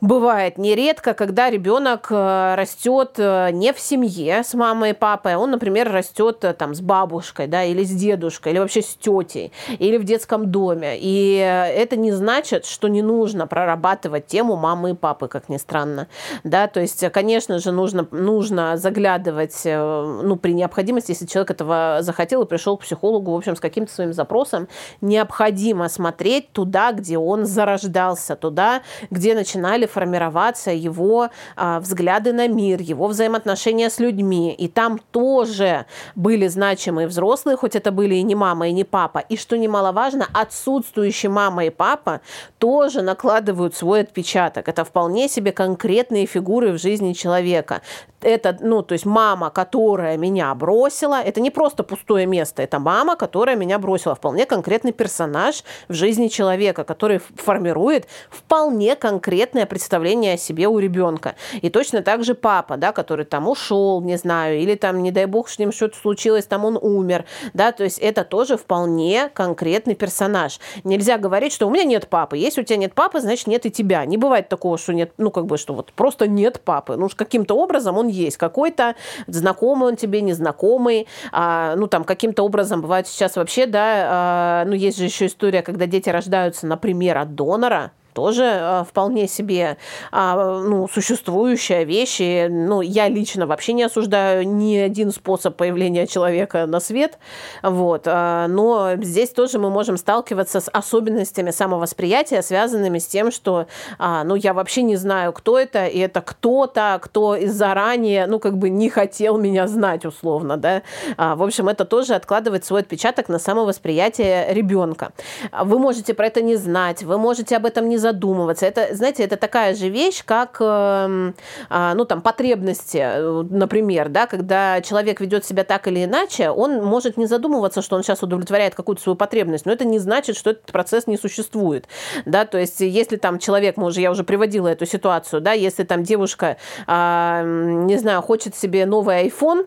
бывает 0.00 0.58
нередко, 0.58 1.14
когда 1.14 1.50
ребенок 1.50 2.08
э, 2.10 2.54
растет 2.56 3.14
э, 3.18 3.50
не 3.52 3.72
в 3.72 3.80
семье 3.80 4.42
с 4.42 4.54
мамой 4.54 4.90
и 4.90 4.92
папой, 4.94 5.34
а 5.34 5.38
он, 5.38 5.50
например, 5.50 5.92
растет 5.92 6.44
э, 6.44 6.54
там 6.54 6.74
с 6.74 6.80
бабушкой, 6.80 7.46
да, 7.46 7.64
или 7.64 7.84
с 7.84 7.90
дедушкой, 7.90 8.52
или 8.52 8.58
вообще 8.58 8.82
с 8.82 8.94
тетей, 8.94 9.52
или 9.78 9.96
в 9.98 10.04
детском 10.04 10.50
доме. 10.50 10.96
И 10.98 11.34
это 11.36 11.96
не 11.96 12.12
значит, 12.12 12.64
что 12.64 12.88
не 12.88 13.02
нужно 13.02 13.46
прорабатывать 13.46 14.26
тему 14.26 14.56
мамы 14.56 14.90
и 14.90 14.94
папы, 14.94 15.28
как 15.28 15.48
ни 15.48 15.58
странно. 15.58 16.08
Да, 16.44 16.66
то 16.66 16.80
есть, 16.80 17.06
конечно 17.10 17.58
же, 17.58 17.72
нужно, 17.72 18.06
нужно 18.10 18.76
заглядывать, 18.76 19.62
ну, 19.64 20.36
при 20.36 20.52
необходимости, 20.52 21.10
если 21.10 21.26
человек 21.26 21.50
этого 21.50 21.98
захотел 22.00 22.42
и 22.42 22.46
пришел 22.46 22.76
к 22.76 22.82
психологу, 22.82 23.32
в 23.32 23.36
общем, 23.36 23.56
с 23.56 23.60
каким-то 23.60 23.92
своим 23.92 24.12
запросом, 24.12 24.68
необходимо 25.00 25.88
смотреть 25.88 26.52
туда, 26.52 26.92
где 26.92 27.18
он 27.18 27.44
зарождался, 27.44 28.36
туда, 28.36 28.82
где 29.10 29.34
начинали 29.34 29.86
формироваться 29.90 30.70
его 30.70 31.28
а, 31.56 31.80
взгляды 31.80 32.32
на 32.32 32.48
мир, 32.48 32.80
его 32.80 33.06
взаимоотношения 33.08 33.90
с 33.90 33.98
людьми. 33.98 34.54
И 34.54 34.68
там 34.68 34.98
тоже 35.10 35.86
были 36.14 36.48
значимые 36.48 37.06
взрослые, 37.06 37.56
хоть 37.56 37.76
это 37.76 37.92
были 37.92 38.14
и 38.14 38.22
не 38.22 38.34
мама, 38.34 38.68
и 38.68 38.72
не 38.72 38.84
папа. 38.84 39.18
И 39.18 39.36
что 39.36 39.58
немаловажно, 39.58 40.26
отсутствующие 40.32 41.30
мама 41.30 41.64
и 41.66 41.70
папа 41.70 42.20
тоже 42.58 43.02
накладывают 43.02 43.74
свой 43.74 44.00
отпечаток. 44.00 44.68
Это 44.68 44.84
вполне 44.84 45.28
себе 45.28 45.52
конкретные 45.52 46.26
фигуры 46.26 46.72
в 46.72 46.78
жизни 46.78 47.12
человека. 47.12 47.82
Это, 48.20 48.56
ну, 48.60 48.82
то 48.82 48.92
есть 48.92 49.06
мама, 49.06 49.50
которая 49.50 50.16
меня 50.18 50.54
бросила, 50.54 51.22
это 51.22 51.40
не 51.40 51.50
просто 51.50 51.82
пустое 51.82 52.26
место, 52.26 52.62
это 52.62 52.78
мама, 52.78 53.16
которая 53.16 53.56
меня 53.56 53.78
бросила. 53.78 54.14
Вполне 54.14 54.44
конкретный 54.46 54.92
персонаж 54.92 55.64
в 55.88 55.94
жизни 55.94 56.28
человека, 56.28 56.84
который 56.84 57.20
формирует 57.36 58.06
вполне 58.28 58.94
конкретное 58.94 59.66
представление 59.80 60.34
о 60.34 60.36
себе 60.36 60.68
у 60.68 60.78
ребенка. 60.78 61.36
И 61.62 61.70
точно 61.70 62.02
так 62.02 62.22
же 62.22 62.34
папа, 62.34 62.76
да, 62.76 62.92
который 62.92 63.24
там 63.24 63.48
ушел, 63.48 64.02
не 64.02 64.18
знаю, 64.18 64.60
или 64.60 64.74
там, 64.74 65.02
не 65.02 65.10
дай 65.10 65.24
бог, 65.24 65.48
с 65.48 65.58
ним 65.58 65.72
что-то 65.72 65.96
случилось, 65.96 66.44
там 66.44 66.66
он 66.66 66.78
умер, 66.80 67.24
да, 67.54 67.72
то 67.72 67.82
есть 67.82 67.98
это 67.98 68.24
тоже 68.24 68.58
вполне 68.58 69.30
конкретный 69.32 69.94
персонаж. 69.94 70.60
Нельзя 70.84 71.16
говорить, 71.16 71.54
что 71.54 71.66
у 71.66 71.70
меня 71.70 71.84
нет 71.84 72.08
папы. 72.08 72.36
Если 72.36 72.60
у 72.60 72.64
тебя 72.64 72.76
нет 72.76 72.92
папы, 72.92 73.20
значит 73.20 73.46
нет 73.46 73.64
и 73.64 73.70
тебя. 73.70 74.04
Не 74.04 74.18
бывает 74.18 74.50
такого, 74.50 74.76
что 74.76 74.92
нет, 74.92 75.12
ну 75.16 75.30
как 75.30 75.46
бы, 75.46 75.56
что 75.56 75.72
вот 75.72 75.92
просто 75.94 76.28
нет 76.28 76.60
папы. 76.60 76.96
Ну, 76.96 77.08
каким-то 77.16 77.54
образом 77.54 77.96
он 77.96 78.08
есть. 78.08 78.36
Какой-то 78.36 78.96
знакомый 79.28 79.88
он 79.88 79.96
тебе, 79.96 80.20
незнакомый. 80.20 81.08
А, 81.32 81.74
ну, 81.76 81.86
там 81.86 82.04
каким-то 82.04 82.42
образом 82.42 82.82
бывает 82.82 83.08
сейчас 83.08 83.36
вообще, 83.36 83.64
да, 83.64 83.82
а, 83.82 84.64
ну, 84.66 84.74
есть 84.74 84.98
же 84.98 85.04
еще 85.04 85.24
история, 85.24 85.62
когда 85.62 85.86
дети 85.86 86.10
рождаются, 86.10 86.66
например, 86.66 87.16
от 87.16 87.34
донора, 87.34 87.92
тоже 88.12 88.44
э, 88.44 88.84
вполне 88.88 89.28
себе 89.28 89.76
а, 90.12 90.60
ну, 90.60 90.88
существующая 90.88 91.84
вещь. 91.84 92.16
И, 92.20 92.46
ну, 92.48 92.80
я 92.80 93.08
лично 93.08 93.46
вообще 93.46 93.72
не 93.72 93.82
осуждаю 93.82 94.46
ни 94.46 94.76
один 94.76 95.12
способ 95.12 95.56
появления 95.56 96.06
человека 96.06 96.66
на 96.66 96.80
свет. 96.80 97.18
Вот. 97.62 98.02
А, 98.06 98.46
но 98.48 98.96
здесь 98.96 99.30
тоже 99.30 99.58
мы 99.58 99.70
можем 99.70 99.96
сталкиваться 99.96 100.60
с 100.60 100.68
особенностями 100.68 101.50
самовосприятия, 101.50 102.42
связанными 102.42 102.98
с 102.98 103.06
тем, 103.06 103.30
что 103.30 103.66
а, 103.98 104.24
ну, 104.24 104.34
я 104.34 104.54
вообще 104.54 104.82
не 104.82 104.96
знаю, 104.96 105.32
кто 105.32 105.58
это, 105.58 105.86
и 105.86 105.98
это 105.98 106.20
кто-то, 106.20 106.98
кто 107.02 107.36
заранее, 107.46 108.26
ну, 108.26 108.38
как 108.38 108.58
бы 108.58 108.70
не 108.70 108.90
хотел 108.90 109.38
меня 109.38 109.66
знать, 109.66 110.04
условно, 110.04 110.56
да. 110.56 110.82
В 111.16 111.42
общем, 111.42 111.68
это 111.68 111.84
тоже 111.84 112.14
откладывает 112.14 112.64
свой 112.64 112.80
отпечаток 112.80 113.28
на 113.28 113.38
самовосприятие 113.38 114.52
ребенка. 114.52 115.12
Вы 115.52 115.78
можете 115.78 116.14
про 116.14 116.26
это 116.26 116.42
не 116.42 116.56
знать, 116.56 117.02
вы 117.02 117.18
можете 117.18 117.56
об 117.56 117.66
этом 117.66 117.88
не 117.88 117.98
задумываться. 118.00 118.66
Это, 118.66 118.94
знаете, 118.94 119.22
это 119.22 119.36
такая 119.36 119.74
же 119.74 119.88
вещь, 119.88 120.24
как, 120.24 120.56
э, 120.60 121.32
э, 121.70 121.92
ну, 121.94 122.04
там, 122.04 122.22
потребности, 122.22 122.98
э, 123.00 123.42
например, 123.50 124.08
да, 124.08 124.26
когда 124.26 124.80
человек 124.80 125.20
ведет 125.20 125.44
себя 125.44 125.62
так 125.64 125.86
или 125.86 126.04
иначе, 126.04 126.50
он 126.50 126.82
может 126.82 127.16
не 127.16 127.26
задумываться, 127.26 127.82
что 127.82 127.96
он 127.96 128.02
сейчас 128.02 128.22
удовлетворяет 128.22 128.74
какую-то 128.74 129.02
свою 129.02 129.16
потребность, 129.16 129.66
но 129.66 129.72
это 129.72 129.84
не 129.84 129.98
значит, 129.98 130.36
что 130.36 130.50
этот 130.50 130.72
процесс 130.72 131.06
не 131.06 131.16
существует, 131.16 131.86
да, 132.24 132.44
то 132.44 132.58
есть 132.58 132.80
если 132.80 133.16
там 133.16 133.38
человек, 133.38 133.76
мы 133.76 133.86
уже, 133.86 134.00
я 134.00 134.10
уже 134.10 134.24
приводила 134.24 134.68
эту 134.68 134.86
ситуацию, 134.86 135.40
да, 135.40 135.52
если 135.52 135.84
там 135.84 136.02
девушка, 136.02 136.56
э, 136.86 137.42
не 137.44 137.96
знаю, 137.98 138.22
хочет 138.22 138.56
себе 138.56 138.86
новый 138.86 139.28
iPhone, 139.28 139.66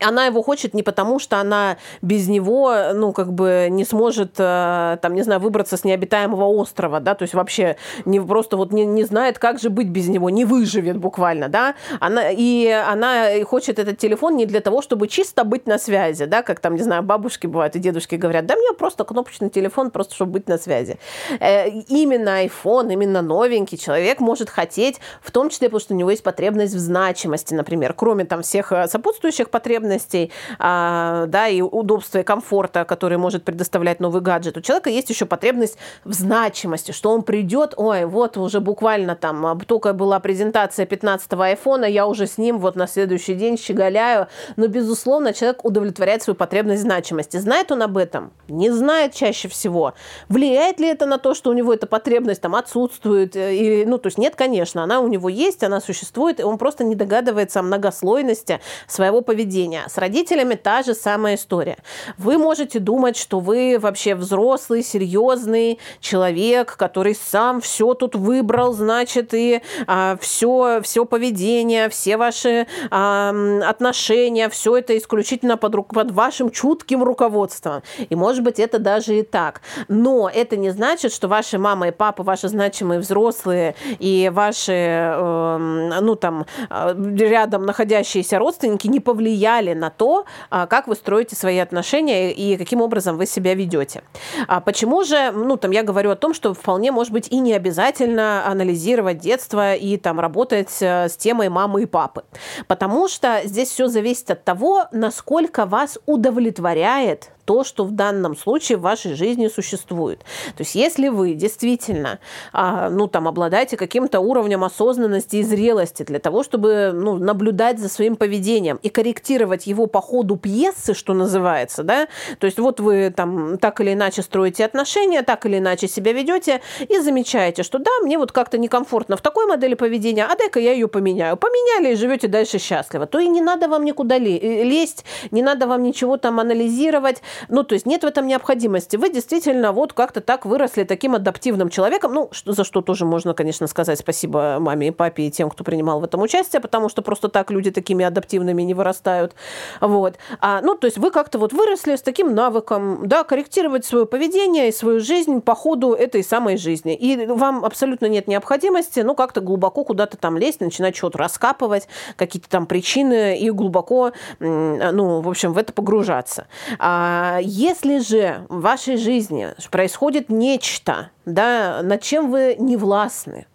она 0.00 0.26
его 0.26 0.42
хочет 0.42 0.74
не 0.74 0.82
потому, 0.82 1.18
что 1.18 1.38
она 1.38 1.76
без 2.02 2.28
него, 2.28 2.74
ну, 2.94 3.12
как 3.12 3.32
бы 3.32 3.68
не 3.70 3.84
сможет, 3.84 4.34
э, 4.38 4.98
там, 5.00 5.14
не 5.14 5.22
знаю, 5.22 5.40
выбраться 5.40 5.76
с 5.76 5.84
необитаемого 5.84 6.44
острова, 6.44 7.00
да, 7.00 7.14
то 7.14 7.22
есть 7.22 7.34
вообще 7.34 7.76
не 8.04 8.20
просто 8.20 8.56
вот 8.56 8.72
не, 8.72 8.84
не 8.84 9.04
знает, 9.04 9.38
как 9.38 9.60
же 9.60 9.70
быть 9.70 9.88
без 9.88 10.08
него, 10.08 10.30
не 10.30 10.44
выживет 10.44 10.96
буквально, 10.96 11.48
да, 11.48 11.74
она, 12.00 12.30
и 12.30 12.68
она 12.68 13.26
хочет 13.44 13.78
этот 13.78 13.98
телефон 13.98 14.36
не 14.36 14.46
для 14.46 14.60
того, 14.60 14.82
чтобы 14.82 15.08
чисто 15.08 15.44
быть 15.44 15.66
на 15.66 15.78
связи, 15.78 16.24
да, 16.26 16.42
как 16.42 16.60
там, 16.60 16.74
не 16.74 16.82
знаю, 16.82 17.02
бабушки 17.02 17.46
бывают 17.46 17.76
и 17.76 17.78
дедушки 17.78 18.14
говорят, 18.16 18.46
да 18.46 18.56
мне 18.56 18.72
просто 18.72 19.04
кнопочный 19.04 19.50
телефон, 19.50 19.90
просто 19.90 20.14
чтобы 20.14 20.32
быть 20.32 20.48
на 20.48 20.58
связи. 20.58 20.98
Э, 21.40 21.68
именно 21.68 22.44
iPhone, 22.44 22.92
именно 22.92 23.22
новенький 23.22 23.78
человек 23.78 24.20
может 24.20 24.50
хотеть, 24.50 25.00
в 25.22 25.30
том 25.30 25.50
числе, 25.50 25.68
потому 25.68 25.80
что 25.80 25.94
у 25.94 25.96
него 25.96 26.10
есть 26.10 26.22
потребность 26.22 26.74
в 26.74 26.78
значимости, 26.78 27.54
например, 27.54 27.94
кроме 27.94 28.24
там 28.24 28.42
всех 28.42 28.72
э, 28.72 28.88
сопутствующих 28.88 29.50
потребностей, 29.50 29.75
потребностей, 29.76 30.32
а, 30.58 31.26
да, 31.26 31.48
и 31.48 31.60
удобства 31.60 32.18
и 32.18 32.22
комфорта, 32.22 32.84
который 32.84 33.18
может 33.18 33.44
предоставлять 33.44 34.00
новый 34.00 34.22
гаджет. 34.22 34.56
У 34.56 34.60
человека 34.60 34.90
есть 34.90 35.10
еще 35.10 35.26
потребность 35.26 35.76
в 36.04 36.12
значимости, 36.12 36.92
что 36.92 37.10
он 37.10 37.22
придет, 37.22 37.74
ой, 37.76 38.04
вот 38.06 38.36
уже 38.36 38.60
буквально 38.60 39.14
там, 39.16 39.60
только 39.66 39.92
была 39.92 40.18
презентация 40.20 40.86
15-го 40.86 41.42
айфона, 41.42 41.84
я 41.84 42.06
уже 42.06 42.26
с 42.26 42.38
ним 42.38 42.58
вот 42.58 42.76
на 42.76 42.86
следующий 42.86 43.34
день 43.34 43.58
щеголяю. 43.58 44.28
Но, 44.56 44.66
безусловно, 44.66 45.32
человек 45.32 45.64
удовлетворяет 45.64 46.22
свою 46.22 46.36
потребность 46.36 46.82
значимости. 46.82 47.36
Знает 47.36 47.72
он 47.72 47.82
об 47.82 47.96
этом? 47.96 48.32
Не 48.48 48.70
знает 48.70 49.14
чаще 49.14 49.48
всего. 49.48 49.92
Влияет 50.28 50.80
ли 50.80 50.88
это 50.88 51.06
на 51.06 51.18
то, 51.18 51.34
что 51.34 51.50
у 51.50 51.52
него 51.52 51.72
эта 51.72 51.86
потребность 51.86 52.40
там 52.40 52.54
отсутствует? 52.54 53.36
Э, 53.36 53.54
или, 53.54 53.84
ну, 53.84 53.98
то 53.98 54.06
есть 54.08 54.18
нет, 54.18 54.34
конечно, 54.36 54.82
она 54.82 55.00
у 55.00 55.08
него 55.08 55.28
есть, 55.28 55.62
она 55.62 55.80
существует, 55.80 56.40
и 56.40 56.44
он 56.44 56.58
просто 56.58 56.84
не 56.84 56.94
догадывается 56.94 57.60
о 57.60 57.62
многослойности 57.62 58.60
своего 58.86 59.20
поведения 59.20 59.65
поведения. 59.66 59.84
С 59.88 59.98
родителями 59.98 60.54
та 60.54 60.82
же 60.82 60.94
самая 60.94 61.34
история. 61.34 61.76
Вы 62.18 62.38
можете 62.38 62.78
думать, 62.78 63.16
что 63.16 63.40
вы 63.40 63.78
вообще 63.78 64.14
взрослый, 64.14 64.82
серьезный 64.82 65.78
человек, 66.00 66.76
который 66.76 67.14
сам 67.14 67.60
все 67.60 67.94
тут 67.94 68.14
выбрал, 68.14 68.72
значит, 68.72 69.34
и 69.34 69.60
а, 69.86 70.16
все, 70.20 70.80
все 70.82 71.04
поведение, 71.04 71.88
все 71.88 72.16
ваши 72.16 72.66
а, 72.90 73.32
отношения, 73.68 74.48
все 74.48 74.76
это 74.76 74.96
исключительно 74.96 75.56
под, 75.56 75.88
под 75.88 76.10
вашим 76.10 76.50
чутким 76.50 77.02
руководством. 77.02 77.82
И, 78.10 78.14
может 78.14 78.42
быть, 78.42 78.60
это 78.60 78.78
даже 78.78 79.18
и 79.18 79.22
так. 79.22 79.60
Но 79.88 80.30
это 80.32 80.56
не 80.56 80.70
значит, 80.70 81.12
что 81.12 81.28
ваши 81.28 81.58
мама 81.58 81.88
и 81.88 81.90
папа, 81.90 82.22
ваши 82.22 82.48
значимые 82.48 83.00
взрослые 83.00 83.74
и 84.00 84.30
ваши, 84.32 84.72
э, 84.72 85.98
ну, 86.00 86.14
там, 86.14 86.46
э, 86.70 86.94
рядом 87.18 87.66
находящиеся 87.66 88.38
родственники 88.38 88.88
не 88.88 89.00
повлияли 89.00 89.45
на 89.74 89.90
то, 89.90 90.24
э, 90.50 90.66
как 90.68 90.86
вы 90.86 90.94
строите 90.94 91.36
свои 91.36 91.58
отношения 91.58 92.32
и 92.32 92.56
каким 92.56 92.80
образом 92.80 93.16
вы 93.16 93.26
себя 93.26 93.54
ведете. 93.54 94.02
А 94.48 94.60
почему 94.60 95.04
же, 95.04 95.32
ну, 95.32 95.56
там, 95.56 95.70
я 95.70 95.82
говорю 95.82 96.10
о 96.10 96.16
том, 96.16 96.34
что 96.34 96.54
вполне, 96.54 96.92
может 96.92 97.12
быть, 97.12 97.28
и 97.28 97.38
не 97.38 97.52
обязательно 97.52 98.46
анализировать 98.46 99.18
детство 99.18 99.74
и 99.74 99.96
там 99.96 100.20
работать 100.20 100.76
э, 100.80 101.08
с 101.08 101.16
темой 101.16 101.48
мамы 101.48 101.82
и 101.82 101.86
папы. 101.86 102.24
Потому 102.66 103.08
что 103.08 103.40
здесь 103.44 103.70
все 103.70 103.88
зависит 103.88 104.30
от 104.30 104.44
того, 104.44 104.86
насколько 104.92 105.66
вас 105.66 105.98
удовлетворяет 106.06 107.30
то, 107.46 107.64
что 107.64 107.84
в 107.84 107.92
данном 107.92 108.36
случае 108.36 108.76
в 108.76 108.82
вашей 108.82 109.14
жизни 109.14 109.48
существует. 109.48 110.18
То 110.56 110.62
есть 110.62 110.74
если 110.74 111.08
вы 111.08 111.34
действительно, 111.34 112.18
а, 112.52 112.90
ну, 112.90 113.06
там, 113.06 113.28
обладаете 113.28 113.76
каким-то 113.76 114.20
уровнем 114.20 114.64
осознанности 114.64 115.36
и 115.36 115.42
зрелости 115.42 116.02
для 116.02 116.18
того, 116.18 116.42
чтобы 116.42 116.90
ну, 116.92 117.16
наблюдать 117.16 117.78
за 117.78 117.88
своим 117.88 118.16
поведением 118.16 118.78
и 118.82 118.88
корректировать 118.88 119.66
его 119.66 119.86
по 119.86 120.00
ходу 120.00 120.36
пьесы, 120.36 120.92
что 120.92 121.14
называется, 121.14 121.82
да, 121.82 122.08
то 122.38 122.46
есть 122.46 122.58
вот 122.58 122.80
вы 122.80 123.12
там 123.14 123.58
так 123.58 123.80
или 123.80 123.92
иначе 123.92 124.22
строите 124.22 124.64
отношения, 124.64 125.22
так 125.22 125.46
или 125.46 125.58
иначе 125.58 125.88
себя 125.88 126.12
ведете 126.12 126.60
и 126.88 126.98
замечаете, 126.98 127.62
что 127.62 127.78
да, 127.78 127.90
мне 128.02 128.18
вот 128.18 128.32
как-то 128.32 128.58
некомфортно 128.58 129.16
в 129.16 129.22
такой 129.22 129.46
модели 129.46 129.74
поведения, 129.74 130.24
а 130.24 130.36
дай-ка 130.36 130.58
я 130.58 130.72
ее 130.72 130.88
поменяю. 130.88 131.36
Поменяли 131.36 131.92
и 131.92 131.96
живете 131.96 132.28
дальше 132.28 132.58
счастливо. 132.58 133.06
То 133.06 133.20
и 133.20 133.28
не 133.28 133.40
надо 133.40 133.68
вам 133.68 133.84
никуда 133.84 134.18
лезть, 134.18 135.04
не 135.30 135.42
надо 135.42 135.66
вам 135.66 135.82
ничего 135.82 136.16
там 136.16 136.40
анализировать, 136.40 137.22
ну, 137.48 137.62
то 137.62 137.74
есть 137.74 137.86
нет 137.86 138.02
в 138.02 138.06
этом 138.06 138.26
необходимости. 138.26 138.96
Вы 138.96 139.10
действительно 139.10 139.72
вот 139.72 139.92
как-то 139.92 140.20
так 140.20 140.46
выросли 140.46 140.84
таким 140.84 141.14
адаптивным 141.14 141.68
человеком, 141.68 142.14
ну, 142.14 142.30
за 142.44 142.64
что 142.64 142.80
тоже 142.80 143.04
можно, 143.04 143.34
конечно, 143.34 143.66
сказать 143.66 143.98
спасибо 143.98 144.58
маме 144.60 144.88
и 144.88 144.90
папе 144.90 145.24
и 145.24 145.30
тем, 145.30 145.50
кто 145.50 145.64
принимал 145.64 146.00
в 146.00 146.04
этом 146.04 146.22
участие, 146.22 146.60
потому 146.60 146.88
что 146.88 147.02
просто 147.02 147.28
так 147.28 147.50
люди 147.50 147.70
такими 147.70 148.04
адаптивными 148.04 148.62
не 148.62 148.74
вырастают. 148.74 149.34
Вот. 149.80 150.16
А, 150.40 150.60
ну, 150.62 150.74
то 150.74 150.86
есть 150.86 150.98
вы 150.98 151.10
как-то 151.10 151.38
вот 151.38 151.52
выросли 151.52 151.96
с 151.96 152.02
таким 152.02 152.34
навыком, 152.34 153.06
да, 153.08 153.24
корректировать 153.24 153.84
свое 153.84 154.06
поведение 154.06 154.68
и 154.68 154.72
свою 154.72 155.00
жизнь 155.00 155.40
по 155.40 155.54
ходу 155.54 155.92
этой 155.92 156.22
самой 156.22 156.56
жизни. 156.56 156.94
И 156.94 157.26
вам 157.26 157.64
абсолютно 157.64 158.06
нет 158.06 158.28
необходимости, 158.28 159.00
ну, 159.00 159.14
как-то 159.14 159.40
глубоко 159.40 159.84
куда-то 159.84 160.16
там 160.16 160.36
лезть, 160.36 160.60
начинать 160.60 160.96
что-то 160.96 161.18
раскапывать, 161.18 161.88
какие-то 162.16 162.48
там 162.48 162.66
причины 162.66 163.38
и 163.38 163.50
глубоко, 163.50 164.12
ну, 164.38 165.20
в 165.20 165.28
общем, 165.28 165.52
в 165.52 165.58
это 165.58 165.72
погружаться. 165.72 166.46
А 166.78 167.25
если 167.40 167.98
же 167.98 168.46
в 168.48 168.60
вашей 168.60 168.96
жизни 168.96 169.48
происходит 169.70 170.28
нечто, 170.28 171.10
да, 171.26 171.82
над 171.82 172.02
чем 172.02 172.30
вы 172.30 172.56
не 172.58 172.76
властны, 172.76 173.46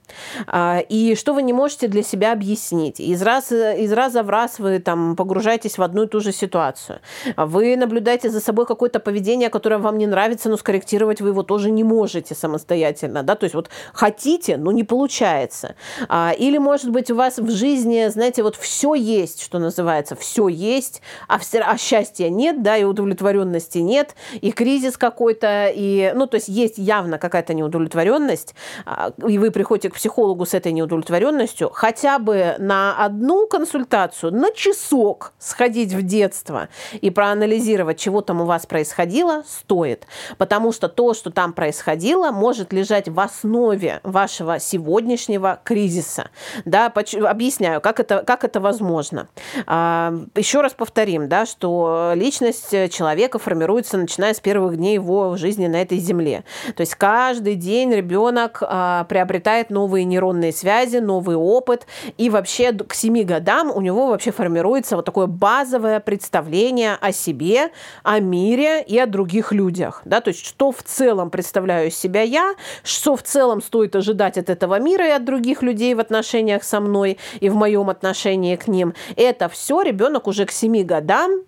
а, 0.47 0.79
и 0.89 1.15
что 1.15 1.33
вы 1.33 1.43
не 1.43 1.53
можете 1.53 1.87
для 1.87 2.03
себя 2.03 2.33
объяснить. 2.33 2.99
Из, 2.99 3.21
раз, 3.21 3.51
из 3.51 3.91
раза 3.93 4.23
в 4.23 4.29
раз 4.29 4.59
вы 4.59 4.79
там 4.79 5.15
погружаетесь 5.15 5.77
в 5.77 5.81
одну 5.81 6.03
и 6.03 6.07
ту 6.07 6.19
же 6.19 6.31
ситуацию. 6.31 6.99
Вы 7.37 7.75
наблюдаете 7.75 8.29
за 8.29 8.39
собой 8.39 8.65
какое-то 8.65 8.99
поведение, 8.99 9.49
которое 9.49 9.77
вам 9.77 9.97
не 9.97 10.07
нравится, 10.07 10.49
но 10.49 10.57
скорректировать 10.57 11.21
вы 11.21 11.29
его 11.29 11.43
тоже 11.43 11.71
не 11.71 11.83
можете 11.83 12.35
самостоятельно. 12.35 13.23
Да? 13.23 13.35
То 13.35 13.45
есть 13.45 13.55
вот 13.55 13.69
хотите, 13.93 14.57
но 14.57 14.71
не 14.71 14.83
получается. 14.83 15.75
А, 16.09 16.33
или, 16.37 16.57
может 16.57 16.89
быть, 16.91 17.11
у 17.11 17.15
вас 17.15 17.37
в 17.37 17.49
жизни, 17.49 18.07
знаете, 18.07 18.43
вот 18.43 18.55
все 18.55 18.93
есть, 18.93 19.41
что 19.41 19.59
называется, 19.59 20.15
все 20.15 20.47
есть, 20.47 21.01
а, 21.27 21.39
все, 21.39 21.59
а 21.59 21.77
счастья 21.77 22.29
нет, 22.29 22.61
да, 22.61 22.77
и 22.77 22.83
удовлетворенности 22.83 23.79
нет, 23.79 24.15
и 24.39 24.51
кризис 24.51 24.97
какой-то, 24.97 25.71
и, 25.73 26.11
ну, 26.15 26.27
то 26.27 26.35
есть 26.35 26.47
есть 26.47 26.77
явно 26.77 27.17
какая-то 27.17 27.53
неудовлетворенность, 27.61 28.55
а, 28.85 29.11
и 29.27 29.37
вы 29.37 29.51
приходите 29.51 29.89
к 29.89 29.95
психологу 29.95 30.45
с 30.45 30.53
этой 30.53 30.71
неудовлетворенностью, 30.71 31.69
хотя 31.73 32.19
бы 32.19 32.55
на 32.59 32.95
одну 32.97 33.47
консультацию, 33.47 34.33
на 34.33 34.51
часок 34.51 35.33
сходить 35.39 35.93
в 35.93 36.01
детство 36.01 36.69
и 36.99 37.09
проанализировать, 37.09 37.99
чего 37.99 38.21
там 38.21 38.41
у 38.41 38.45
вас 38.45 38.65
происходило, 38.65 39.43
стоит. 39.47 40.07
Потому 40.37 40.71
что 40.71 40.87
то, 40.87 41.13
что 41.13 41.31
там 41.31 41.53
происходило, 41.53 42.31
может 42.31 42.73
лежать 42.73 43.07
в 43.09 43.19
основе 43.19 43.99
вашего 44.03 44.59
сегодняшнего 44.59 45.59
кризиса. 45.63 46.29
Да, 46.65 46.87
объясняю, 46.87 47.81
как 47.81 47.99
это, 47.99 48.23
как 48.25 48.43
это 48.43 48.59
возможно. 48.59 49.27
А, 49.67 50.13
еще 50.35 50.61
раз 50.61 50.73
повторим, 50.73 51.29
да, 51.29 51.45
что 51.45 52.13
личность 52.15 52.71
человека 52.91 53.39
формируется, 53.39 53.97
начиная 53.97 54.33
с 54.33 54.39
первых 54.39 54.77
дней 54.77 54.95
его 54.95 55.37
жизни 55.37 55.67
на 55.67 55.81
этой 55.81 55.97
земле. 55.97 56.43
То 56.75 56.81
есть 56.81 56.95
каждый 56.95 57.50
день 57.55 57.93
ребенок 57.93 58.61
а, 58.61 59.05
приобретает 59.05 59.69
новые 59.69 60.05
нейронные 60.05 60.51
связи, 60.51 60.97
новый 60.97 61.35
опыт. 61.35 61.87
И 62.17 62.29
вообще 62.29 62.71
к 62.71 62.93
7 62.93 63.23
годам 63.23 63.71
у 63.73 63.81
него 63.81 64.07
вообще 64.07 64.31
формируется 64.31 64.95
вот 64.95 65.05
такое 65.05 65.27
базовое 65.27 65.99
представление 65.99 66.97
о 66.99 67.11
себе, 67.11 67.71
о 68.03 68.19
мире 68.19 68.83
и 68.83 68.97
о 68.97 69.05
других 69.05 69.51
людях. 69.51 70.01
Да? 70.05 70.21
То 70.21 70.29
есть 70.29 70.45
что 70.45 70.71
в 70.71 70.83
целом 70.83 71.29
представляю 71.29 71.91
себя 71.91 72.21
я, 72.21 72.53
что 72.83 73.15
в 73.15 73.23
целом 73.23 73.61
стоит 73.61 73.95
ожидать 73.95 74.37
от 74.37 74.49
этого 74.49 74.79
мира 74.79 75.07
и 75.07 75.11
от 75.11 75.25
других 75.25 75.61
людей 75.61 75.93
в 75.93 75.99
отношениях 75.99 76.63
со 76.63 76.79
мной 76.79 77.17
и 77.39 77.49
в 77.49 77.55
моем 77.55 77.89
отношении 77.89 78.55
к 78.55 78.67
ним. 78.67 78.93
Это 79.15 79.49
все 79.49 79.81
ребенок 79.81 80.27
уже 80.27 80.45
к 80.45 80.51
7 80.51 80.83
годам 80.83 81.43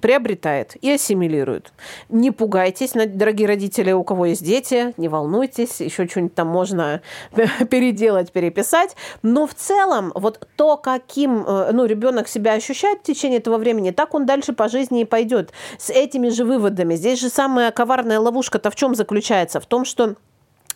приобретает 0.00 0.76
и 0.82 0.90
ассимилирует. 0.92 1.72
Не 2.08 2.30
пугайтесь, 2.30 2.92
дорогие 2.92 3.48
родители, 3.48 3.92
у 3.92 4.04
кого 4.04 4.26
есть 4.26 4.44
дети, 4.44 4.94
не 4.96 5.08
волнуйтесь, 5.08 5.80
еще 5.80 6.06
что-нибудь 6.06 6.34
там 6.34 6.48
можно 6.48 7.00
переделать, 7.70 8.32
переписать. 8.32 8.96
Но 9.22 9.46
в 9.46 9.54
целом 9.54 10.12
вот 10.14 10.46
то, 10.56 10.76
каким 10.76 11.44
э, 11.46 11.70
ну, 11.72 11.84
ребенок 11.84 12.28
себя 12.28 12.54
ощущает 12.54 13.00
в 13.00 13.02
течение 13.02 13.38
этого 13.38 13.58
времени, 13.58 13.90
так 13.90 14.14
он 14.14 14.26
дальше 14.26 14.52
по 14.52 14.68
жизни 14.68 15.02
и 15.02 15.04
пойдет 15.04 15.52
с 15.78 15.90
этими 15.90 16.28
же 16.28 16.44
выводами. 16.44 16.94
Здесь 16.94 17.20
же 17.20 17.28
самая 17.28 17.70
коварная 17.70 18.20
ловушка-то 18.20 18.70
в 18.70 18.76
чем 18.76 18.94
заключается? 18.94 19.60
В 19.60 19.66
том, 19.66 19.84
что 19.84 20.16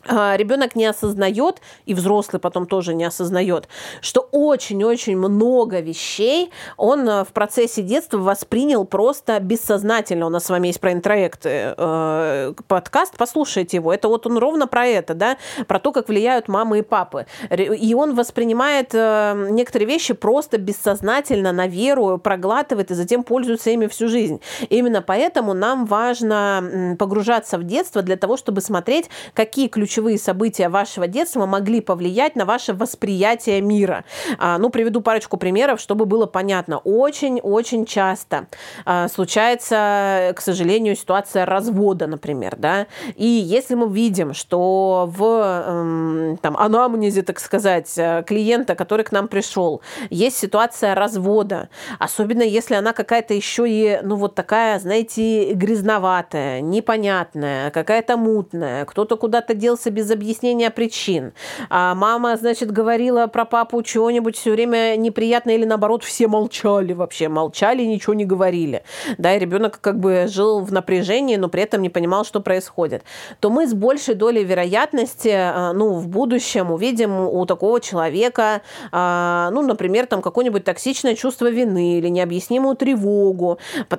ребенок 0.07 0.75
не 0.77 0.87
осознает, 0.87 1.61
и 1.85 1.95
взрослый 1.95 2.41
потом 2.41 2.67
тоже 2.67 2.95
не 2.95 3.05
осознает, 3.05 3.69
что 4.01 4.29
очень-очень 4.33 5.17
много 5.17 5.81
вещей 5.81 6.51
он 6.77 7.09
э, 7.09 7.25
в 7.25 7.29
процессе 7.29 7.83
детства 7.83 8.19
воспринял 8.19 8.85
просто 8.85 9.39
бессознательно. 9.41 10.27
У 10.27 10.31
нас 10.31 10.47
с 10.47 10.51
вами 10.51 10.69
есть 10.69 10.81
про 10.81 10.93
интроекты 10.93 11.75
э, 11.77 12.55
подкаст, 12.67 13.15
послушайте 13.17 13.77
его. 13.77 13.93
Это 13.93 14.09
вот 14.09 14.27
он 14.27 14.39
ровно 14.39 14.67
про 14.67 14.87
это, 14.87 15.15
да, 15.15 15.37
про 15.67 15.79
то, 15.79 15.93
как 15.93 16.09
влияют 16.09 16.49
мамы 16.49 16.79
и 16.79 16.83
папы. 16.83 17.27
И 17.51 17.95
он 17.95 18.15
воспринимает 18.15 18.95
э, 18.95 19.49
некоторые 19.51 19.89
вещи 19.89 20.15
просто 20.15 20.59
бессознательно, 20.59 21.53
на 21.53 21.67
веру, 21.67 22.19
проглатывает 22.19 22.91
и 22.91 22.95
затем 22.95 23.23
пользуется 23.23 23.71
ими 23.71 23.87
всю 23.87 24.09
жизнь. 24.09 24.41
Именно 24.69 25.03
поэтому 25.03 25.55
нам 25.55 25.85
важно 25.85 26.97
погружаться 26.99 27.59
в 27.59 27.65
детство 27.65 28.03
для 28.03 28.17
того, 28.17 28.37
чтобы 28.37 28.61
смотреть, 28.61 29.11
какие 29.35 29.69
ключи 29.69 29.90
ключевые 29.91 30.19
события 30.19 30.69
вашего 30.69 31.09
детства 31.09 31.47
могли 31.47 31.81
повлиять 31.81 32.37
на 32.37 32.45
ваше 32.45 32.75
восприятие 32.75 33.61
мира. 33.61 34.05
А, 34.39 34.57
ну, 34.59 34.71
приведу 34.71 35.01
парочку 35.01 35.37
примеров, 35.37 35.81
чтобы 35.81 36.07
было 36.07 36.27
понятно. 36.27 36.79
Очень-очень 36.79 37.85
часто 37.87 38.47
а, 38.85 39.09
случается, 39.09 40.33
к 40.37 40.41
сожалению, 40.41 40.95
ситуация 40.95 41.45
развода, 41.45 42.07
например, 42.07 42.55
да, 42.57 42.87
и 43.17 43.27
если 43.27 43.75
мы 43.75 43.93
видим, 43.93 44.33
что 44.33 45.11
в 45.13 45.25
эм, 45.25 46.37
там, 46.41 46.57
анамнезе, 46.57 47.23
так 47.23 47.41
сказать, 47.41 47.93
э, 47.97 48.23
клиента, 48.25 48.77
который 48.77 49.05
к 49.05 49.11
нам 49.11 49.27
пришел, 49.27 49.83
есть 50.09 50.37
ситуация 50.37 50.95
развода, 50.95 51.69
особенно 51.99 52.43
если 52.43 52.77
она 52.77 52.93
какая-то 52.93 53.35
еще 53.35 53.69
и, 53.69 53.99
ну, 54.05 54.15
вот 54.15 54.37
такая, 54.37 54.79
знаете, 54.79 55.53
грязноватая, 55.55 56.61
непонятная, 56.61 57.73
какая-то 57.73 58.17
мутная, 58.17 58.85
кто-то 58.85 59.17
куда-то 59.17 59.55
делся 59.55 59.80
ругался 59.81 59.91
без 59.91 60.11
объяснения 60.11 60.71
причин. 60.71 61.33
А 61.69 61.95
мама, 61.95 62.37
значит, 62.37 62.71
говорила 62.71 63.27
про 63.27 63.45
папу 63.45 63.83
чего-нибудь 63.83 64.37
все 64.37 64.53
время 64.53 64.97
неприятное 64.97 65.55
или 65.55 65.65
наоборот 65.65 66.05
все 66.05 66.29
молчали 66.29 66.93
вообще, 66.93 67.29
молчали, 67.29 67.85
ничего 67.85 68.15
не 68.15 68.25
говорили. 68.25 68.83
Да, 69.19 69.35
и 69.35 69.39
ребенок 69.39 69.79
как 69.81 69.99
бы 69.99 70.27
жил 70.29 70.61
в 70.61 70.73
напряжении, 70.73 71.37
но 71.37 71.49
при 71.49 71.63
этом 71.63 71.83
не 71.83 71.89
понимал, 71.91 72.25
что 72.25 72.41
происходит. 72.41 73.03
То 73.41 73.51
мы 73.51 73.67
с 73.67 73.75
большей 73.75 74.15
долей 74.15 74.45
вероятности, 74.45 75.33
а, 75.33 75.73
ну, 75.73 75.95
в 75.95 76.09
будущем 76.09 76.71
увидим 76.71 77.21
у 77.21 77.47
такого 77.47 77.81
человека, 77.81 78.61
а, 78.93 79.51
ну, 79.53 79.63
например, 79.63 80.07
там 80.07 80.23
какое-нибудь 80.23 80.65
токсичное 80.65 81.15
чувство 81.15 81.51
вины 81.51 81.99
или 81.99 82.11
необъяснимую 82.11 82.77
тревогу, 82.77 83.59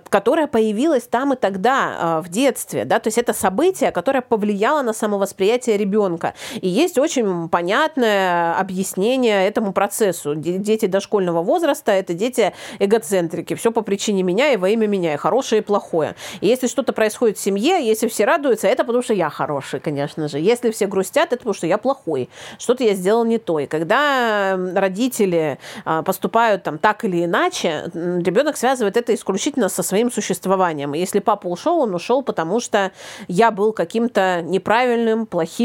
которая 0.10 0.48
появилась 0.48 1.04
там 1.04 1.34
и 1.34 1.36
тогда, 1.36 1.98
а, 2.00 2.22
в 2.22 2.30
детстве, 2.30 2.86
да, 2.86 3.00
то 3.00 3.08
есть 3.08 3.18
это 3.18 3.34
событие, 3.34 3.92
которое 3.92 4.22
повлияло 4.22 4.82
на 4.82 4.94
самовосприятие 4.94 5.71
ребенка. 5.78 6.34
И 6.60 6.68
есть 6.68 6.98
очень 6.98 7.50
понятное 7.50 8.54
объяснение 8.56 9.48
этому 9.48 9.74
процессу. 9.74 10.36
Дети 10.36 10.86
дошкольного 10.86 11.42
возраста– 11.42 11.92
это 11.94 12.14
дети 12.14 12.54
эгоцентрики, 12.80 13.56
все 13.56 13.72
по 13.72 13.82
причине 13.82 14.24
меня 14.24 14.54
и 14.54 14.58
во 14.58 14.70
имя 14.70 14.88
меня, 14.88 15.14
и 15.14 15.18
хорошее, 15.18 15.62
и 15.62 15.66
плохое. 15.66 16.16
И 16.42 16.48
если 16.48 16.68
что-то 16.68 16.94
происходит 16.94 17.38
в 17.38 17.42
семье, 17.42 17.86
если 17.86 18.08
все 18.08 18.26
радуются, 18.26 18.68
это 18.68 18.84
потому 18.84 19.04
что 19.04 19.14
я 19.14 19.30
хороший, 19.30 19.80
конечно 19.80 20.28
же. 20.28 20.40
Если 20.40 20.72
все 20.72 20.88
грустят, 20.88 21.28
это 21.28 21.38
потому 21.38 21.54
что 21.54 21.68
я 21.68 21.78
плохой, 21.78 22.30
что-то 22.60 22.84
я 22.84 22.94
сделал 22.94 23.26
не 23.26 23.38
то. 23.38 23.60
И 23.60 23.68
когда 23.68 24.58
родители 24.76 25.60
а, 25.86 26.04
поступают 26.04 26.64
там 26.64 26.78
так 26.78 27.06
или 27.06 27.26
иначе, 27.26 27.90
ребенок 27.94 28.58
связывает 28.58 28.98
это 28.98 29.14
исключительно 29.14 29.70
со 29.70 29.84
своим 29.84 30.12
существованием. 30.12 30.94
И 30.94 31.00
если 31.00 31.20
папа 31.20 31.48
ушел, 31.48 31.80
он 31.80 31.94
ушел, 31.96 32.22
потому 32.22 32.60
что 32.60 32.92
я 33.28 33.52
был 33.52 33.74
каким-то 33.74 34.42
неправильным, 34.42 35.26
плохим 35.26 35.61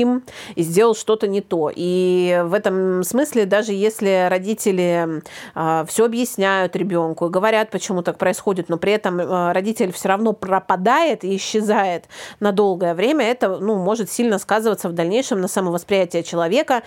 и 0.54 0.62
сделал 0.62 0.94
что-то 0.94 1.28
не 1.28 1.40
то. 1.40 1.70
И 1.74 2.42
в 2.44 2.54
этом 2.54 3.02
смысле, 3.02 3.46
даже 3.46 3.72
если 3.72 4.28
родители 4.28 5.22
э, 5.54 5.84
все 5.88 6.04
объясняют 6.04 6.76
ребенку 6.76 7.26
и 7.26 7.30
говорят, 7.30 7.70
почему 7.70 8.02
так 8.02 8.18
происходит, 8.18 8.68
но 8.68 8.76
при 8.76 8.92
этом 8.92 9.20
э, 9.20 9.52
родитель 9.52 9.92
все 9.92 10.08
равно 10.08 10.32
пропадает 10.32 11.24
и 11.24 11.36
исчезает 11.36 12.04
на 12.40 12.52
долгое 12.52 12.94
время, 12.94 13.26
это 13.26 13.58
ну, 13.58 13.76
может 13.76 14.10
сильно 14.10 14.38
сказываться 14.38 14.88
в 14.88 14.92
дальнейшем 14.92 15.40
на 15.40 15.48
самовосприятие 15.48 16.22
человека 16.22 16.82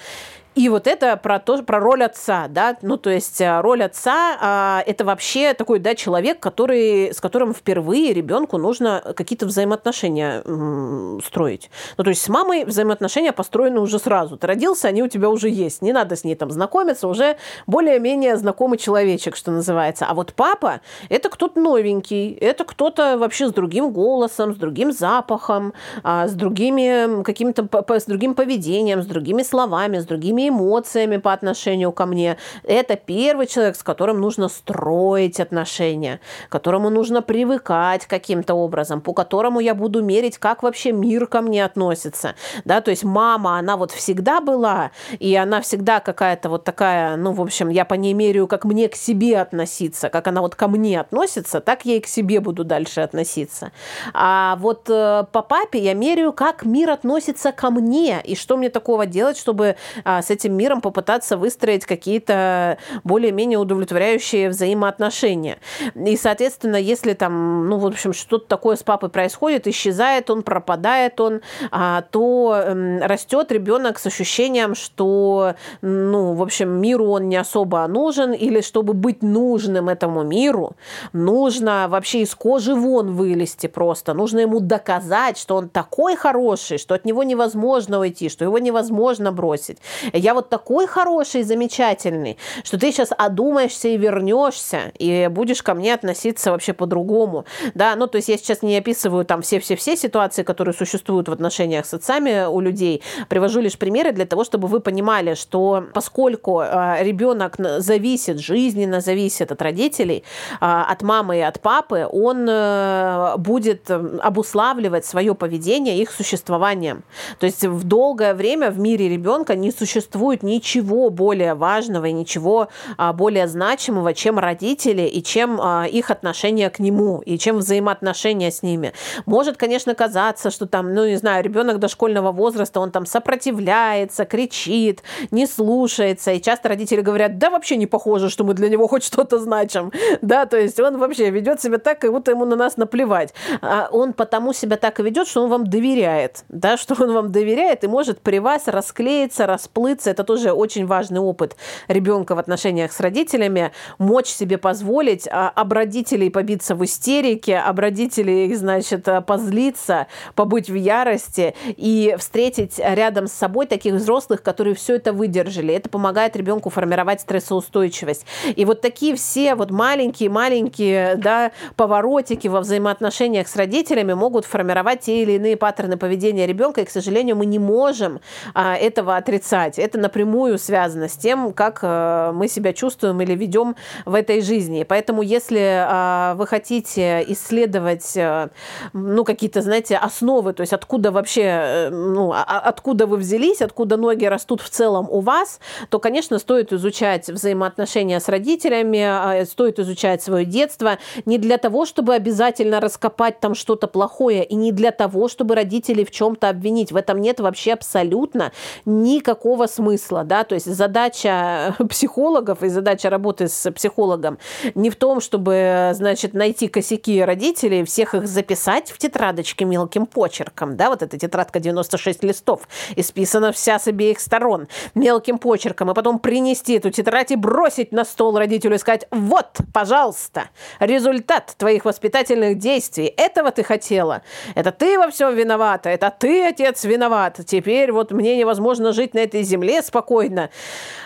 и 0.56 0.68
вот 0.68 0.88
это 0.88 1.16
про, 1.16 1.40
то, 1.40 1.62
про 1.62 1.80
роль 1.80 2.04
отца, 2.04 2.48
да, 2.50 2.76
ну, 2.82 2.98
то 2.98 3.10
есть 3.10 3.40
э, 3.40 3.62
роль 3.62 3.84
отца 3.84 4.38
а, 4.42 4.84
это 4.86 5.06
вообще 5.06 5.54
такой, 5.54 5.80
да, 5.80 5.94
человек, 5.94 6.40
который, 6.40 7.14
с 7.14 7.22
которым 7.22 7.54
впервые 7.54 8.14
ребенку 8.14 8.58
нужно 8.58 9.14
какие-то 9.16 9.46
взаимоотношения 9.46 10.42
м, 10.44 11.22
строить. 11.24 11.70
Ну, 11.98 12.04
то 12.04 12.10
есть 12.10 12.24
с 12.24 12.30
мамой 12.30 12.66
взаимоотношения 12.66 13.32
построены 13.32 13.80
уже 13.80 14.00
сразу. 14.00 14.38
Ты 14.38 14.48
родился, 14.48 14.88
они 14.88 15.04
у 15.04 15.08
тебя 15.08 15.30
уже 15.30 15.50
есть. 15.50 15.84
Не 15.84 15.94
надо 15.94 16.16
с 16.16 16.24
ней 16.24 16.36
там 16.36 16.50
знакомиться, 16.50 17.08
уже 17.08 17.38
более-менее 17.68 18.36
знакомый 18.36 18.80
человечек, 18.80 19.36
что 19.36 19.52
называется. 19.52 20.08
А 20.10 20.14
вот 20.16 20.34
папа– 20.34 20.82
это 21.10 21.30
кто-то 21.30 21.60
новенький, 21.60 22.34
это 22.34 22.64
кто-то 22.66 23.18
вообще 23.20 23.48
с 23.50 23.54
другим 23.54 23.92
голосом, 23.92 24.56
с 24.56 24.58
другим 24.58 24.92
запахом, 24.92 25.74
а, 26.04 26.28
с 26.28 26.34
другими 26.34 27.24
каким-то, 27.24 27.68
с 27.88 28.06
другим 28.06 28.34
поведением, 28.34 29.04
с 29.04 29.06
другими 29.06 29.44
словами, 29.44 30.00
с 30.00 30.06
другими 30.06 30.39
другими 30.40 30.50
эмоциями 30.50 31.18
по 31.18 31.34
отношению 31.34 31.92
ко 31.92 32.06
мне. 32.06 32.38
Это 32.64 32.96
первый 32.96 33.48
человек, 33.48 33.76
с 33.76 33.84
которым 33.84 34.22
нужно 34.22 34.50
строить 34.50 35.40
отношения, 35.40 36.20
которому 36.50 36.90
нужно 36.90 37.22
привыкать 37.22 38.06
каким-то 38.06 38.56
образом, 38.56 39.02
по 39.02 39.14
которому 39.14 39.60
я 39.60 39.74
буду 39.74 40.04
мерить, 40.04 40.38
как 40.38 40.64
вообще 40.64 40.92
мир 40.92 41.28
ко 41.28 41.42
мне 41.42 41.66
относится. 41.66 42.36
Да, 42.66 42.82
то 42.82 42.92
есть 42.92 43.04
мама, 43.04 43.60
она 43.60 43.76
вот 43.76 43.92
всегда 43.92 44.42
была, 44.42 44.92
и 45.20 45.36
она 45.36 45.62
всегда 45.62 46.00
какая-то 46.00 46.50
вот 46.50 46.64
такая, 46.64 47.18
ну, 47.18 47.32
в 47.32 47.42
общем, 47.42 47.70
я 47.70 47.86
по 47.86 47.96
ней 47.96 48.14
меряю, 48.14 48.48
как 48.48 48.66
мне 48.66 48.88
к 48.88 48.96
себе 48.96 49.42
относиться, 49.42 50.10
как 50.10 50.28
она 50.28 50.42
вот 50.42 50.56
ко 50.56 50.68
мне 50.68 51.00
относится, 51.00 51.60
так 51.60 51.86
я 51.86 51.96
и 51.96 52.00
к 52.00 52.08
себе 52.08 52.40
буду 52.40 52.64
дальше 52.64 53.02
относиться. 53.02 53.72
А 54.14 54.56
вот 54.60 54.90
э, 54.90 55.26
по 55.32 55.42
папе 55.42 55.80
я 55.80 55.94
меряю, 55.94 56.34
как 56.34 56.66
мир 56.66 56.90
относится 56.90 57.52
ко 57.52 57.70
мне, 57.70 58.22
и 58.24 58.36
что 58.36 58.58
мне 58.58 58.70
такого 58.70 59.06
делать, 59.06 59.38
чтобы 59.38 59.76
а, 60.04 60.22
с 60.30 60.32
этим 60.32 60.54
миром 60.54 60.80
попытаться 60.80 61.38
выстроить 61.38 61.86
какие-то 61.86 62.78
более-менее 63.04 63.58
удовлетворяющие 63.58 64.50
взаимоотношения. 64.50 65.58
И, 65.96 66.16
соответственно, 66.18 66.76
если 66.76 67.14
там, 67.14 67.68
ну, 67.68 67.80
в 67.80 67.88
общем, 67.88 68.14
что-то 68.14 68.48
такое 68.48 68.76
с 68.76 68.84
папой 68.84 69.10
происходит, 69.10 69.66
исчезает 69.68 70.30
он, 70.30 70.44
пропадает 70.44 71.20
он, 71.20 71.42
а, 71.72 72.04
то 72.12 72.62
эм, 72.64 73.02
растет 73.02 73.52
ребенок 73.52 73.98
с 73.98 74.06
ощущением, 74.06 74.76
что, 74.76 75.56
ну, 75.82 76.34
в 76.34 76.44
общем, 76.44 76.70
миру 76.70 77.08
он 77.08 77.28
не 77.28 77.38
особо 77.38 77.88
нужен, 77.88 78.32
или 78.34 78.62
чтобы 78.62 78.94
быть 78.94 79.24
нужным 79.24 79.90
этому 79.90 80.22
миру, 80.22 80.76
нужно 81.12 81.88
вообще 81.90 82.22
из 82.22 82.36
кожи 82.36 82.76
вон 82.76 83.16
вылезти 83.16 83.66
просто. 83.66 84.14
Нужно 84.14 84.40
ему 84.40 84.60
доказать, 84.60 85.40
что 85.40 85.56
он 85.56 85.70
такой 85.70 86.16
хороший, 86.16 86.78
что 86.78 86.94
от 86.94 87.06
него 87.06 87.24
невозможно 87.24 88.00
уйти, 88.00 88.30
что 88.30 88.46
его 88.46 88.60
невозможно 88.60 89.32
бросить 89.32 89.80
я 90.20 90.34
вот 90.34 90.50
такой 90.50 90.88
хороший, 90.88 91.44
замечательный, 91.44 92.38
что 92.64 92.78
ты 92.78 92.92
сейчас 92.92 93.10
одумаешься 93.18 93.88
и 93.88 93.98
вернешься, 93.98 94.92
и 94.98 95.28
будешь 95.32 95.64
ко 95.64 95.74
мне 95.74 95.94
относиться 95.94 96.52
вообще 96.52 96.74
по-другому. 96.74 97.46
Да, 97.74 97.96
ну, 97.96 98.08
то 98.08 98.18
есть 98.18 98.30
я 98.30 98.38
сейчас 98.38 98.62
не 98.62 98.78
описываю 98.78 99.26
там 99.26 99.42
все-все-все 99.42 99.96
ситуации, 99.96 100.44
которые 100.44 100.74
существуют 100.74 101.30
в 101.30 101.32
отношениях 101.32 101.86
с 101.86 101.94
отцами 101.94 102.48
у 102.48 102.60
людей, 102.60 103.02
привожу 103.30 103.62
лишь 103.62 103.78
примеры 103.78 104.12
для 104.12 104.26
того, 104.26 104.44
чтобы 104.44 104.68
вы 104.68 104.80
понимали, 104.80 105.36
что 105.36 105.86
поскольку 105.94 106.62
э, 106.62 107.04
ребенок 107.04 107.56
зависит, 107.80 108.40
жизненно 108.40 109.02
зависит 109.02 109.52
от 109.52 109.62
родителей, 109.62 110.24
э, 110.60 110.66
от 110.66 111.02
мамы 111.02 111.38
и 111.38 111.42
от 111.42 111.60
папы, 111.60 112.08
он 112.12 112.48
э, 112.50 113.38
будет 113.38 113.90
обуславливать 113.90 115.06
свое 115.06 115.34
поведение 115.34 115.98
их 115.98 116.12
существованием. 116.12 117.04
То 117.40 117.46
есть 117.46 117.66
в 117.66 117.84
долгое 117.84 118.34
время 118.34 118.72
в 118.72 118.80
мире 118.80 119.10
ребенка 119.10 119.56
не 119.56 119.72
существует 119.72 120.09
существует 120.10 120.44
ничего 120.44 121.10
более 121.10 121.54
важного 121.54 122.06
и 122.06 122.12
ничего 122.12 122.70
а, 122.98 123.14
более 123.14 123.48
значимого, 123.48 124.14
чем 124.14 124.40
родители 124.40 125.04
и 125.04 125.22
чем 125.22 125.60
а, 125.62 125.86
их 125.86 126.10
отношение 126.10 126.70
к 126.70 126.80
нему, 126.80 127.22
и 127.26 127.38
чем 127.38 127.58
взаимоотношения 127.58 128.50
с 128.50 128.64
ними. 128.64 128.94
Может, 129.28 129.58
конечно, 129.58 129.94
казаться, 129.94 130.50
что 130.50 130.66
там, 130.66 130.94
ну, 130.96 131.08
не 131.08 131.18
знаю, 131.18 131.44
ребенок 131.44 131.78
дошкольного 131.78 132.32
возраста, 132.32 132.80
он 132.80 132.92
там 132.92 133.06
сопротивляется, 133.06 134.26
кричит, 134.26 135.04
не 135.30 135.46
слушается, 135.46 136.32
и 136.32 136.42
часто 136.42 136.70
родители 136.70 137.02
говорят, 137.02 137.38
да 137.38 137.52
вообще 137.52 137.78
не 137.78 137.86
похоже, 137.86 138.30
что 138.30 138.44
мы 138.44 138.56
для 138.56 138.70
него 138.70 138.88
хоть 138.88 139.04
что-то 139.04 139.38
значим, 139.40 139.92
да, 140.22 140.46
то 140.48 140.58
есть 140.58 140.80
он 140.80 140.98
вообще 140.98 141.30
ведет 141.30 141.62
себя 141.62 141.78
так, 141.78 142.00
как 142.00 142.12
будто 142.12 142.32
ему 142.32 142.46
на 142.46 142.56
нас 142.56 142.78
наплевать. 142.78 143.34
А 143.62 143.90
он 143.92 144.14
потому 144.14 144.54
себя 144.54 144.78
так 144.78 145.00
и 145.00 145.04
ведет, 145.04 145.28
что 145.28 145.44
он 145.44 145.50
вам 145.50 145.68
доверяет, 145.68 146.44
да, 146.50 146.78
что 146.78 146.96
он 147.04 147.14
вам 147.14 147.32
доверяет 147.32 147.84
и 147.84 147.88
может 147.88 148.22
при 148.22 148.40
вас 148.40 148.64
расклеиться, 148.68 149.46
расплыться 149.46 149.99
научиться, 150.00 150.10
это 150.10 150.24
тоже 150.24 150.52
очень 150.52 150.86
важный 150.86 151.20
опыт 151.20 151.56
ребенка 151.88 152.36
в 152.36 152.40
отношениях 152.40 152.92
с 152.92 153.00
родителями, 153.00 153.72
мочь 153.98 154.28
себе 154.28 154.58
позволить 154.58 155.28
а, 155.28 155.50
об 155.50 155.74
родителей 155.74 156.30
побиться 156.30 156.76
в 156.76 156.84
истерике, 156.84 157.58
об 157.58 157.80
родителей, 157.80 158.54
значит, 158.56 159.08
позлиться, 159.26 160.08
побыть 160.36 160.70
в 160.70 160.76
ярости 160.76 161.56
и 161.78 162.16
встретить 162.18 162.80
рядом 162.80 163.28
с 163.28 163.34
собой 163.34 163.66
таких 163.66 163.96
взрослых, 163.96 164.42
которые 164.42 164.76
все 164.76 164.96
это 164.96 165.14
выдержали. 165.14 165.74
Это 165.74 165.90
помогает 165.90 166.36
ребенку 166.36 166.70
формировать 166.70 167.22
стрессоустойчивость. 167.22 168.26
И 168.56 168.66
вот 168.66 168.82
такие 168.82 169.16
все 169.16 169.56
вот 169.56 169.72
маленькие-маленькие 169.72 171.16
да, 171.16 171.52
поворотики 171.76 172.48
во 172.48 172.62
взаимоотношениях 172.62 173.48
с 173.48 173.56
родителями 173.56 174.14
могут 174.14 174.46
формировать 174.46 175.02
те 175.02 175.22
или 175.24 175.34
иные 175.34 175.58
паттерны 175.58 175.98
поведения 175.98 176.48
ребенка, 176.48 176.82
и, 176.82 176.86
к 176.86 176.90
сожалению, 176.90 177.36
мы 177.36 177.46
не 177.46 177.60
можем 177.60 178.20
а, 178.54 178.76
этого 178.76 179.18
отрицать 179.18 179.80
это 179.90 179.98
напрямую 179.98 180.58
связано 180.60 181.10
с 181.10 181.18
тем, 181.18 181.52
как 181.52 181.80
э, 181.82 182.32
мы 182.34 182.48
себя 182.48 182.74
чувствуем 182.74 183.20
или 183.22 183.34
ведем 183.34 183.76
в 184.06 184.14
этой 184.14 184.42
жизни. 184.42 184.86
Поэтому, 184.88 185.24
если 185.24 185.60
э, 185.60 186.36
вы 186.36 186.46
хотите 186.46 187.26
исследовать, 187.28 188.16
э, 188.16 188.50
ну, 188.94 189.24
какие-то, 189.24 189.62
знаете, 189.62 189.98
основы, 189.98 190.54
то 190.54 190.62
есть 190.62 190.74
откуда 190.74 191.12
вообще, 191.12 191.90
ну, 191.92 192.32
а, 192.32 192.44
а, 192.48 192.60
откуда 192.60 193.08
вы 193.08 193.18
взялись, 193.18 193.62
откуда 193.62 193.98
ноги 193.98 194.26
растут 194.26 194.62
в 194.62 194.70
целом 194.70 195.08
у 195.10 195.22
вас, 195.22 195.60
то, 195.90 196.00
конечно, 196.00 196.38
стоит 196.38 196.72
изучать 196.72 197.28
взаимоотношения 197.28 198.20
с 198.20 198.30
родителями, 198.30 199.44
стоит 199.46 199.80
изучать 199.80 200.22
свое 200.22 200.46
детство 200.46 201.00
не 201.26 201.38
для 201.38 201.58
того, 201.58 201.86
чтобы 201.86 202.14
обязательно 202.14 202.80
раскопать 202.80 203.40
там 203.40 203.56
что-то 203.56 203.88
плохое, 203.88 204.44
и 204.44 204.56
не 204.56 204.72
для 204.72 204.92
того, 204.92 205.28
чтобы 205.28 205.56
родителей 205.56 206.06
в 206.06 206.12
чем-то 206.12 206.50
обвинить. 206.50 206.92
В 206.92 206.96
этом 206.96 207.20
нет 207.20 207.40
вообще 207.40 207.74
абсолютно 207.74 208.52
никакого 208.86 209.66
смысла 209.66 209.79
смысла, 209.80 210.26
да, 210.26 210.44
то 210.44 210.56
есть 210.56 210.66
задача 210.66 211.74
психологов 211.90 212.64
и 212.64 212.68
задача 212.68 213.10
работы 213.10 213.48
с 213.48 213.72
психологом 213.72 214.38
не 214.76 214.90
в 214.90 214.98
том, 214.98 215.22
чтобы, 215.22 215.92
значит, 215.94 216.34
найти 216.34 216.68
косяки 216.68 217.24
родителей, 217.24 217.86
всех 217.86 218.14
их 218.14 218.28
записать 218.28 218.92
в 218.92 218.98
тетрадочке 218.98 219.64
мелким 219.64 220.06
почерком, 220.06 220.76
да, 220.76 220.90
вот 220.90 221.02
эта 221.02 221.18
тетрадка 221.18 221.60
96 221.60 222.24
листов, 222.24 222.68
исписана 222.98 223.54
вся 223.54 223.80
с 223.80 223.88
обеих 223.88 224.20
сторон, 224.20 224.68
мелким 224.96 225.38
почерком, 225.38 225.92
и 225.92 225.94
потом 225.94 226.20
принести 226.20 226.74
эту 226.74 226.90
тетрадь 226.92 227.32
и 227.32 227.38
бросить 227.38 227.94
на 227.94 228.04
стол 228.04 228.38
родителю 228.38 228.76
и 228.76 228.80
сказать, 228.80 229.08
вот, 229.12 229.60
пожалуйста, 229.74 230.50
результат 230.82 231.56
твоих 231.58 231.86
воспитательных 231.86 232.58
действий, 232.58 233.14
этого 233.16 233.52
ты 233.52 233.64
хотела, 233.64 234.24
это 234.56 234.74
ты 234.74 235.00
во 235.00 235.10
всем 235.10 235.34
виновата, 235.36 235.90
это 235.90 236.14
ты, 236.20 236.46
отец, 236.46 236.84
виноват, 236.84 237.40
теперь 237.48 237.94
вот 237.94 238.12
мне 238.12 238.36
невозможно 238.36 238.92
жить 238.92 239.14
на 239.14 239.20
этой 239.20 239.44
земле 239.44 239.69
спокойно. 239.82 240.50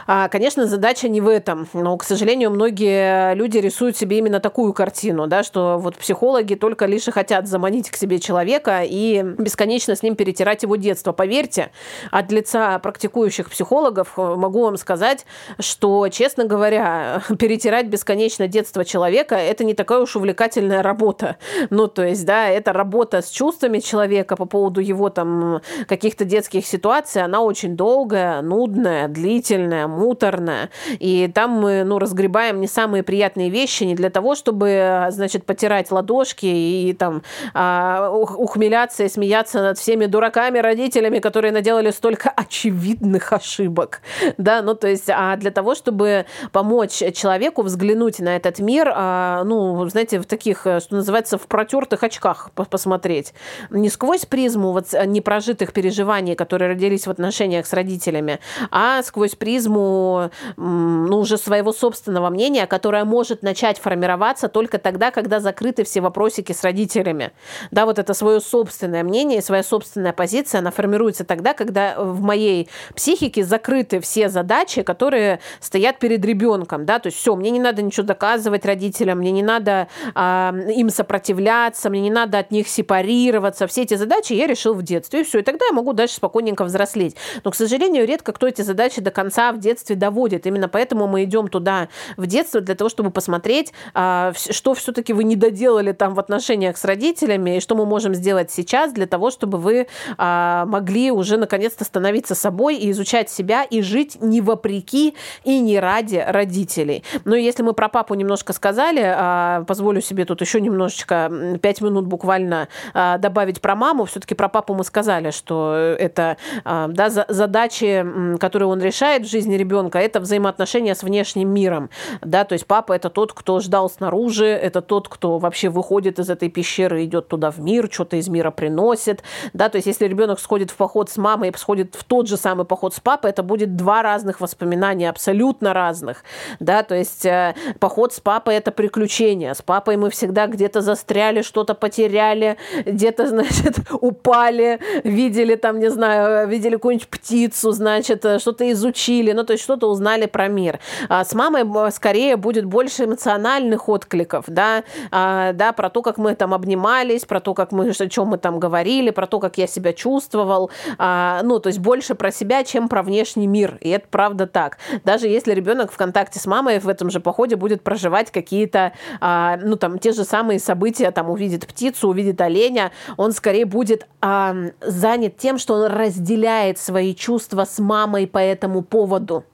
А, 0.06 0.28
конечно, 0.28 0.65
задача 0.65 1.08
не 1.08 1.21
в 1.21 1.28
этом, 1.28 1.67
но, 1.73 1.95
к 1.97 2.04
сожалению, 2.04 2.52
многие 2.52 3.34
люди 3.36 3.58
рисуют 3.58 3.95
себе 3.95 4.17
именно 4.17 4.39
такую 4.39 4.73
картину, 4.73 5.28
да, 5.28 5.43
что 5.43 5.78
вот 5.78 5.95
психологи 5.95 6.56
только 6.56 6.86
лишь 6.86 7.08
и 7.08 7.12
хотят 7.12 7.47
заманить 7.47 7.89
к 7.89 7.95
себе 7.95 8.19
человека 8.19 8.82
и 8.84 9.23
бесконечно 9.38 9.95
с 9.95 10.04
ним 10.04 10.15
перетирать 10.15 10.63
его 10.63 10.76
детство. 10.76 11.13
Поверьте, 11.13 11.71
от 12.12 12.32
лица 12.32 12.80
практикующих 12.80 13.49
психологов 13.49 14.17
могу 14.17 14.63
вам 14.63 14.78
сказать, 14.78 15.26
что, 15.60 16.10
честно 16.10 16.45
говоря, 16.45 17.21
перетирать 17.39 17.88
бесконечно 17.88 18.47
детство 18.47 18.84
человека– 18.86 19.36
это 19.38 19.63
не 19.63 19.73
такая 19.73 19.99
уж 19.99 20.15
увлекательная 20.15 20.84
работа. 20.84 21.38
Ну, 21.69 21.88
то 21.88 22.06
есть, 22.06 22.26
да, 22.26 22.49
это 22.49 22.73
работа 22.73 23.21
с 23.21 23.30
чувствами 23.30 23.80
человека 23.80 24.36
по 24.36 24.45
поводу 24.45 24.82
его 24.82 25.10
там 25.10 25.62
каких-то 25.88 26.26
детских 26.26 26.65
ситуаций, 26.65 27.23
она 27.23 27.41
очень 27.41 27.76
долгая, 27.76 28.41
нудная, 28.43 29.08
длительная, 29.08 29.88
муторная. 29.88 30.69
И 30.99 31.32
там 31.34 31.51
мы, 31.51 31.84
ну, 31.84 31.99
разгребаем 31.99 32.62
не 32.62 32.67
самые 32.67 33.03
приятные 33.03 33.49
вещи 33.49 33.84
не 33.84 33.95
для 33.95 34.10
того, 34.10 34.36
чтобы, 34.36 35.08
значит, 35.10 35.45
потирать 35.45 35.91
ладошки 35.91 36.45
и 36.45 36.93
там 36.93 37.23
а, 37.53 38.10
ухмеляться 38.12 39.03
и 39.03 39.10
смеяться 39.10 39.62
над 39.62 39.77
всеми 39.77 40.06
дураками, 40.06 40.60
родителями, 40.60 41.19
которые 41.19 41.51
наделали 41.51 41.91
столько 41.91 42.29
очевидных 42.29 43.34
ошибок. 43.34 44.01
Да, 44.38 44.62
ну, 44.62 44.75
то 44.75 44.88
есть, 44.88 45.10
а 45.10 45.36
для 45.38 45.51
того, 45.51 45.75
чтобы 45.75 46.25
помочь 46.51 47.01
человеку 47.13 47.62
взглянуть 47.62 48.19
на 48.19 48.36
этот 48.36 48.60
мир, 48.60 48.91
а, 48.93 49.43
ну, 49.43 49.88
знаете, 49.89 50.19
в 50.19 50.25
таких, 50.25 50.60
что 50.62 50.88
называется, 50.95 51.38
в 51.38 51.47
протертых 51.47 52.03
очках 52.03 52.51
посмотреть. 52.53 53.34
Не 53.69 53.89
сквозь 53.89 54.25
призму 54.25 54.71
вот 54.71 54.88
непрожитых 55.06 55.73
переживаний, 55.73 56.36
которые 56.36 56.69
родились 56.69 57.08
в 57.08 57.12
отношениях 57.12 57.65
с 57.65 57.73
родителями, 57.73 58.33
а 58.72 59.02
сквозь 59.04 59.36
призму 59.36 60.30
ну, 60.58 61.17
уже 61.17 61.38
своего 61.38 61.74
собственного 61.74 62.30
мнения, 62.30 62.67
которое 62.67 63.06
может 63.06 63.43
начать 63.43 63.80
формироваться 63.80 64.48
только 64.48 64.78
тогда, 64.78 65.12
когда 65.12 65.39
закрыты 65.39 65.84
все 65.84 66.02
вопросики 66.02 66.52
с 66.52 66.63
родителями. 66.63 67.32
Да, 67.72 67.86
вот 67.86 68.00
это 68.00 68.13
свое 68.13 68.39
собственное 68.39 69.04
мнение, 69.04 69.41
своя 69.41 69.63
собственная 69.63 70.13
позиция, 70.13 70.60
она 70.60 70.72
формируется 70.72 71.24
тогда, 71.26 71.54
когда 71.54 71.96
в 71.98 72.22
моей 72.22 72.69
психике 72.96 73.43
закрыты 73.43 74.00
все 74.00 74.30
задачи, 74.30 74.82
которые 74.82 75.39
стоят 75.60 76.00
перед 76.00 76.24
ребенком. 76.24 76.86
Да? 76.86 77.00
То 77.00 77.08
есть 77.08 77.17
все, 77.17 77.36
мне 77.36 77.50
не 77.50 77.60
надо 77.60 77.82
ничего 77.82 78.06
доказывать 78.06 78.65
родителям, 78.65 79.19
мне 79.19 79.32
не 79.32 79.43
надо 79.43 79.88
а, 80.15 80.54
им 80.69 80.89
сопротивляться, 80.89 81.89
мне 81.89 82.02
не 82.02 82.12
надо 82.12 82.39
от 82.39 82.52
них 82.52 82.67
сепарироваться. 82.67 83.67
Все 83.67 83.84
эти 83.84 83.96
задачи 83.96 84.34
я 84.34 84.48
решил 84.48 84.74
в 84.74 84.84
детстве. 84.84 85.22
И 85.22 85.24
все. 85.24 85.39
И 85.39 85.41
тогда 85.43 85.65
я 85.65 85.74
могу 85.74 85.93
дальше 85.93 86.15
спокойненько 86.15 86.63
взрослеть. 86.63 87.15
Но, 87.43 87.52
к 87.52 87.56
сожалению, 87.56 88.08
редко 88.08 88.22
кто 88.31 88.47
эти 88.47 88.62
задачи 88.62 89.01
до 89.01 89.12
конца 89.12 89.51
в 89.51 89.59
детстве 89.59 89.95
доводит. 89.95 90.45
Именно 90.45 90.69
поэтому 90.69 91.07
мы 91.07 91.23
идем 91.23 91.47
туда 91.47 91.89
в 92.17 92.25
детство 92.27 92.62
для 92.62 92.75
того, 92.75 92.89
чтобы 92.89 93.12
посмотреть, 93.12 93.73
а, 93.93 94.33
что 94.36 94.73
все-таки 94.73 95.13
вы 95.13 95.23
не 95.23 95.36
доделали 95.36 95.91
там 95.91 96.13
в 96.13 96.19
отношениях 96.19 96.77
с 96.77 96.86
родителями, 96.86 97.57
и 97.57 97.59
что 97.59 97.75
мы 97.75 97.86
можем 97.86 98.13
сделать 98.13 98.51
сейчас 98.51 98.93
для 98.93 99.07
того, 99.07 99.31
чтобы 99.31 99.57
вы 99.57 99.88
а, 100.17 100.65
могли 100.65 101.12
уже 101.12 101.38
наконец-то 101.38 101.83
становиться 101.83 102.36
собой 102.36 102.77
и 102.77 102.91
изучать 102.91 103.29
себя 103.29 103.63
и 103.63 103.81
жить 103.81 104.17
не 104.21 104.41
вопреки 104.41 105.15
и 105.43 105.59
не 105.59 105.79
ради 105.79 106.23
родителей. 106.25 107.03
Но 107.25 107.36
если 107.36 107.63
мы 107.63 107.73
про 107.73 107.89
папу 107.89 108.13
немножко 108.13 108.53
сказали, 108.53 109.01
а, 109.03 109.63
позволю 109.63 110.01
себе 110.01 110.25
тут 110.25 110.41
еще 110.41 110.62
немножечко, 110.62 111.31
пять 111.62 111.81
минут 111.81 112.05
буквально 112.05 112.67
добавить 112.93 113.62
про 113.62 113.75
маму. 113.75 114.05
Все-таки 114.05 114.36
про 114.36 114.49
папу 114.49 114.73
мы 114.73 114.83
сказали, 114.83 115.31
что 115.31 115.73
это 115.75 116.38
да, 116.63 117.09
задачи, 117.09 118.05
которые 118.39 118.67
он 118.67 118.82
решает 118.82 119.26
в 119.26 119.30
жизни 119.30 119.56
ребенка, 119.56 119.99
это 119.99 120.19
взаимоотношения 120.19 120.95
с 120.95 121.04
внешним 121.04 121.49
миром. 121.49 121.89
Да, 122.21 122.43
то 122.43 122.54
есть 122.54 122.65
папа 122.65 122.93
это 122.93 123.10
тот, 123.10 123.34
кто 123.34 123.60
ждал 123.60 123.89
снаружи, 123.89 124.45
это 124.45 124.82
тот, 124.82 125.10
кто 125.10 125.39
вообще 125.39 125.69
выходит 125.69 126.19
из 126.19 126.30
этой 126.30 126.49
пещеры, 126.49 127.04
идет 127.04 127.28
туда 127.28 127.52
в 127.52 127.60
мир, 127.60 127.89
что-то 127.91 128.17
из 128.17 128.28
мира 128.30 128.52
приносит. 128.52 129.23
Да, 129.54 129.69
то 129.69 129.78
есть 129.78 129.88
если 129.88 130.08
ребенок 130.08 130.39
сходит 130.39 130.71
в 130.71 130.76
поход 130.76 131.10
с 131.10 131.17
мамой 131.17 131.49
и 131.49 131.58
сходит 131.58 131.95
в 131.95 132.04
тот 132.04 132.28
же 132.28 132.38
самый 132.38 132.65
поход 132.65 132.93
с 132.93 132.99
папой, 132.99 133.32
это 133.32 133.43
будет 133.43 133.76
два 133.76 134.02
разных 134.02 134.41
воспоминания, 134.41 135.10
абсолютно 135.10 135.73
разных. 135.73 136.23
Да, 136.60 136.84
то 136.84 136.95
есть 136.95 137.26
э, 137.26 137.56
поход 137.80 138.13
с 138.13 138.19
папой 138.19 138.56
это 138.56 138.71
приключение. 138.71 139.54
С 139.54 139.62
папой 139.62 139.97
мы 139.97 140.10
всегда 140.10 140.47
где-то 140.47 140.82
застряли, 140.82 141.41
что-то 141.41 141.73
потеряли, 141.73 142.58
где-то, 142.86 143.28
значит, 143.34 143.80
упали, 144.02 144.80
видели 145.04 145.56
там, 145.56 145.80
не 145.80 145.89
знаю, 145.89 146.47
видели 146.47 146.76
какую-нибудь 146.76 147.08
птицу, 147.08 147.71
значит, 147.71 148.03
э, 148.10 148.39
что-то 148.39 148.72
изучили, 148.72 149.32
ну, 149.32 149.44
то 149.44 149.54
есть 149.54 149.63
что-то 149.63 149.89
узнали 149.89 150.26
про 150.26 150.48
мир. 150.48 150.80
А 151.10 151.26
с 151.26 151.34
мамой 151.34 151.66
скорее 151.92 152.38
будет 152.38 152.66
больше 152.66 153.06
эмоциональных 153.06 153.89
откликов, 153.89 154.46
да, 154.48 154.84
а, 155.12 155.54
да, 155.54 155.74
про 155.74 155.89
то, 155.89 156.02
как 156.02 156.18
мы 156.18 156.36
там 156.36 156.54
обнимались, 156.54 157.26
про 157.26 157.39
то, 157.39 157.54
как 157.54 157.72
мы, 157.72 157.89
о 157.89 158.10
чем 158.10 158.28
мы 158.28 158.38
там 158.38 158.60
говорили, 158.60 159.12
про 159.12 159.28
то, 159.28 159.39
как 159.39 159.58
я 159.58 159.68
себя 159.68 159.94
чувствовал, 159.94 160.72
а, 160.98 161.42
ну, 161.44 161.60
то 161.60 161.68
есть 161.68 161.80
больше 161.80 162.16
про 162.16 162.32
себя, 162.32 162.63
чем 162.63 162.88
про 162.88 163.04
внешний 163.04 163.48
мир, 163.48 163.78
и 163.82 163.89
это 163.89 164.08
правда 164.10 164.48
так. 164.48 164.78
Даже 165.04 165.28
если 165.28 165.54
ребенок 165.54 165.92
в 165.92 165.98
контакте 165.98 166.39
с 166.39 166.46
мамой 166.46 166.80
в 166.80 166.88
этом 166.88 167.10
же 167.10 167.20
походе 167.20 167.56
будет 167.56 167.84
проживать 167.84 168.32
какие-то, 168.32 168.94
ну, 169.22 169.76
там, 169.76 170.00
те 170.00 170.12
же 170.12 170.24
самые 170.24 170.60
события, 170.60 171.12
там, 171.12 171.30
увидит 171.30 171.68
птицу, 171.68 172.10
увидит 172.10 172.39
оленя, 172.42 172.92
он 173.18 173.32
скорее 173.32 173.66
будет 173.66 174.08
занят 174.22 175.38
тем, 175.38 175.58
что 175.58 175.76
он 175.76 175.86
разделяет 175.92 176.78
свои 176.78 177.13
чувства 177.13 177.66
с 177.66 177.80
мамой 177.80 177.92
по 178.25 178.38
этому 178.38 178.82
поводу. 178.82 179.45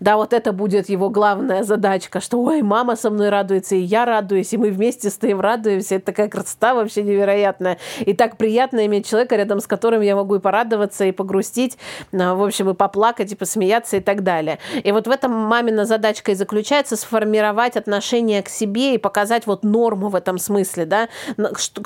Да, 0.00 0.16
вот 0.16 0.32
это 0.32 0.52
будет 0.52 0.88
его 0.88 1.10
главная 1.10 1.62
задачка, 1.62 2.20
что 2.20 2.42
ой, 2.42 2.62
мама 2.62 2.96
со 2.96 3.10
мной 3.10 3.28
радуется, 3.28 3.74
и 3.74 3.80
я 3.80 4.04
радуюсь, 4.04 4.52
и 4.52 4.56
мы 4.56 4.70
вместе 4.70 5.10
стоим, 5.10 5.40
радуемся. 5.40 5.96
Это 5.96 6.06
такая 6.06 6.28
красота 6.28 6.74
вообще 6.74 7.02
невероятная. 7.02 7.78
И 8.00 8.14
так 8.14 8.36
приятно 8.36 8.86
иметь 8.86 9.08
человека, 9.08 9.36
рядом 9.36 9.60
с 9.60 9.66
которым 9.66 10.02
я 10.02 10.16
могу 10.16 10.36
и 10.36 10.40
порадоваться, 10.40 11.04
и 11.04 11.12
погрустить, 11.12 11.78
а, 12.12 12.34
в 12.34 12.42
общем, 12.42 12.70
и 12.70 12.74
поплакать, 12.74 13.32
и 13.32 13.36
посмеяться, 13.36 13.96
и 13.96 14.00
так 14.00 14.22
далее. 14.22 14.58
И 14.82 14.92
вот 14.92 15.06
в 15.06 15.10
этом 15.10 15.32
мамина 15.32 15.84
задачка 15.84 16.32
и 16.32 16.34
заключается 16.34 16.96
сформировать 16.96 17.76
отношение 17.76 18.42
к 18.42 18.48
себе 18.48 18.94
и 18.94 18.98
показать 18.98 19.46
вот 19.46 19.64
норму 19.64 20.08
в 20.08 20.14
этом 20.14 20.38
смысле, 20.38 20.86
да, 20.86 21.08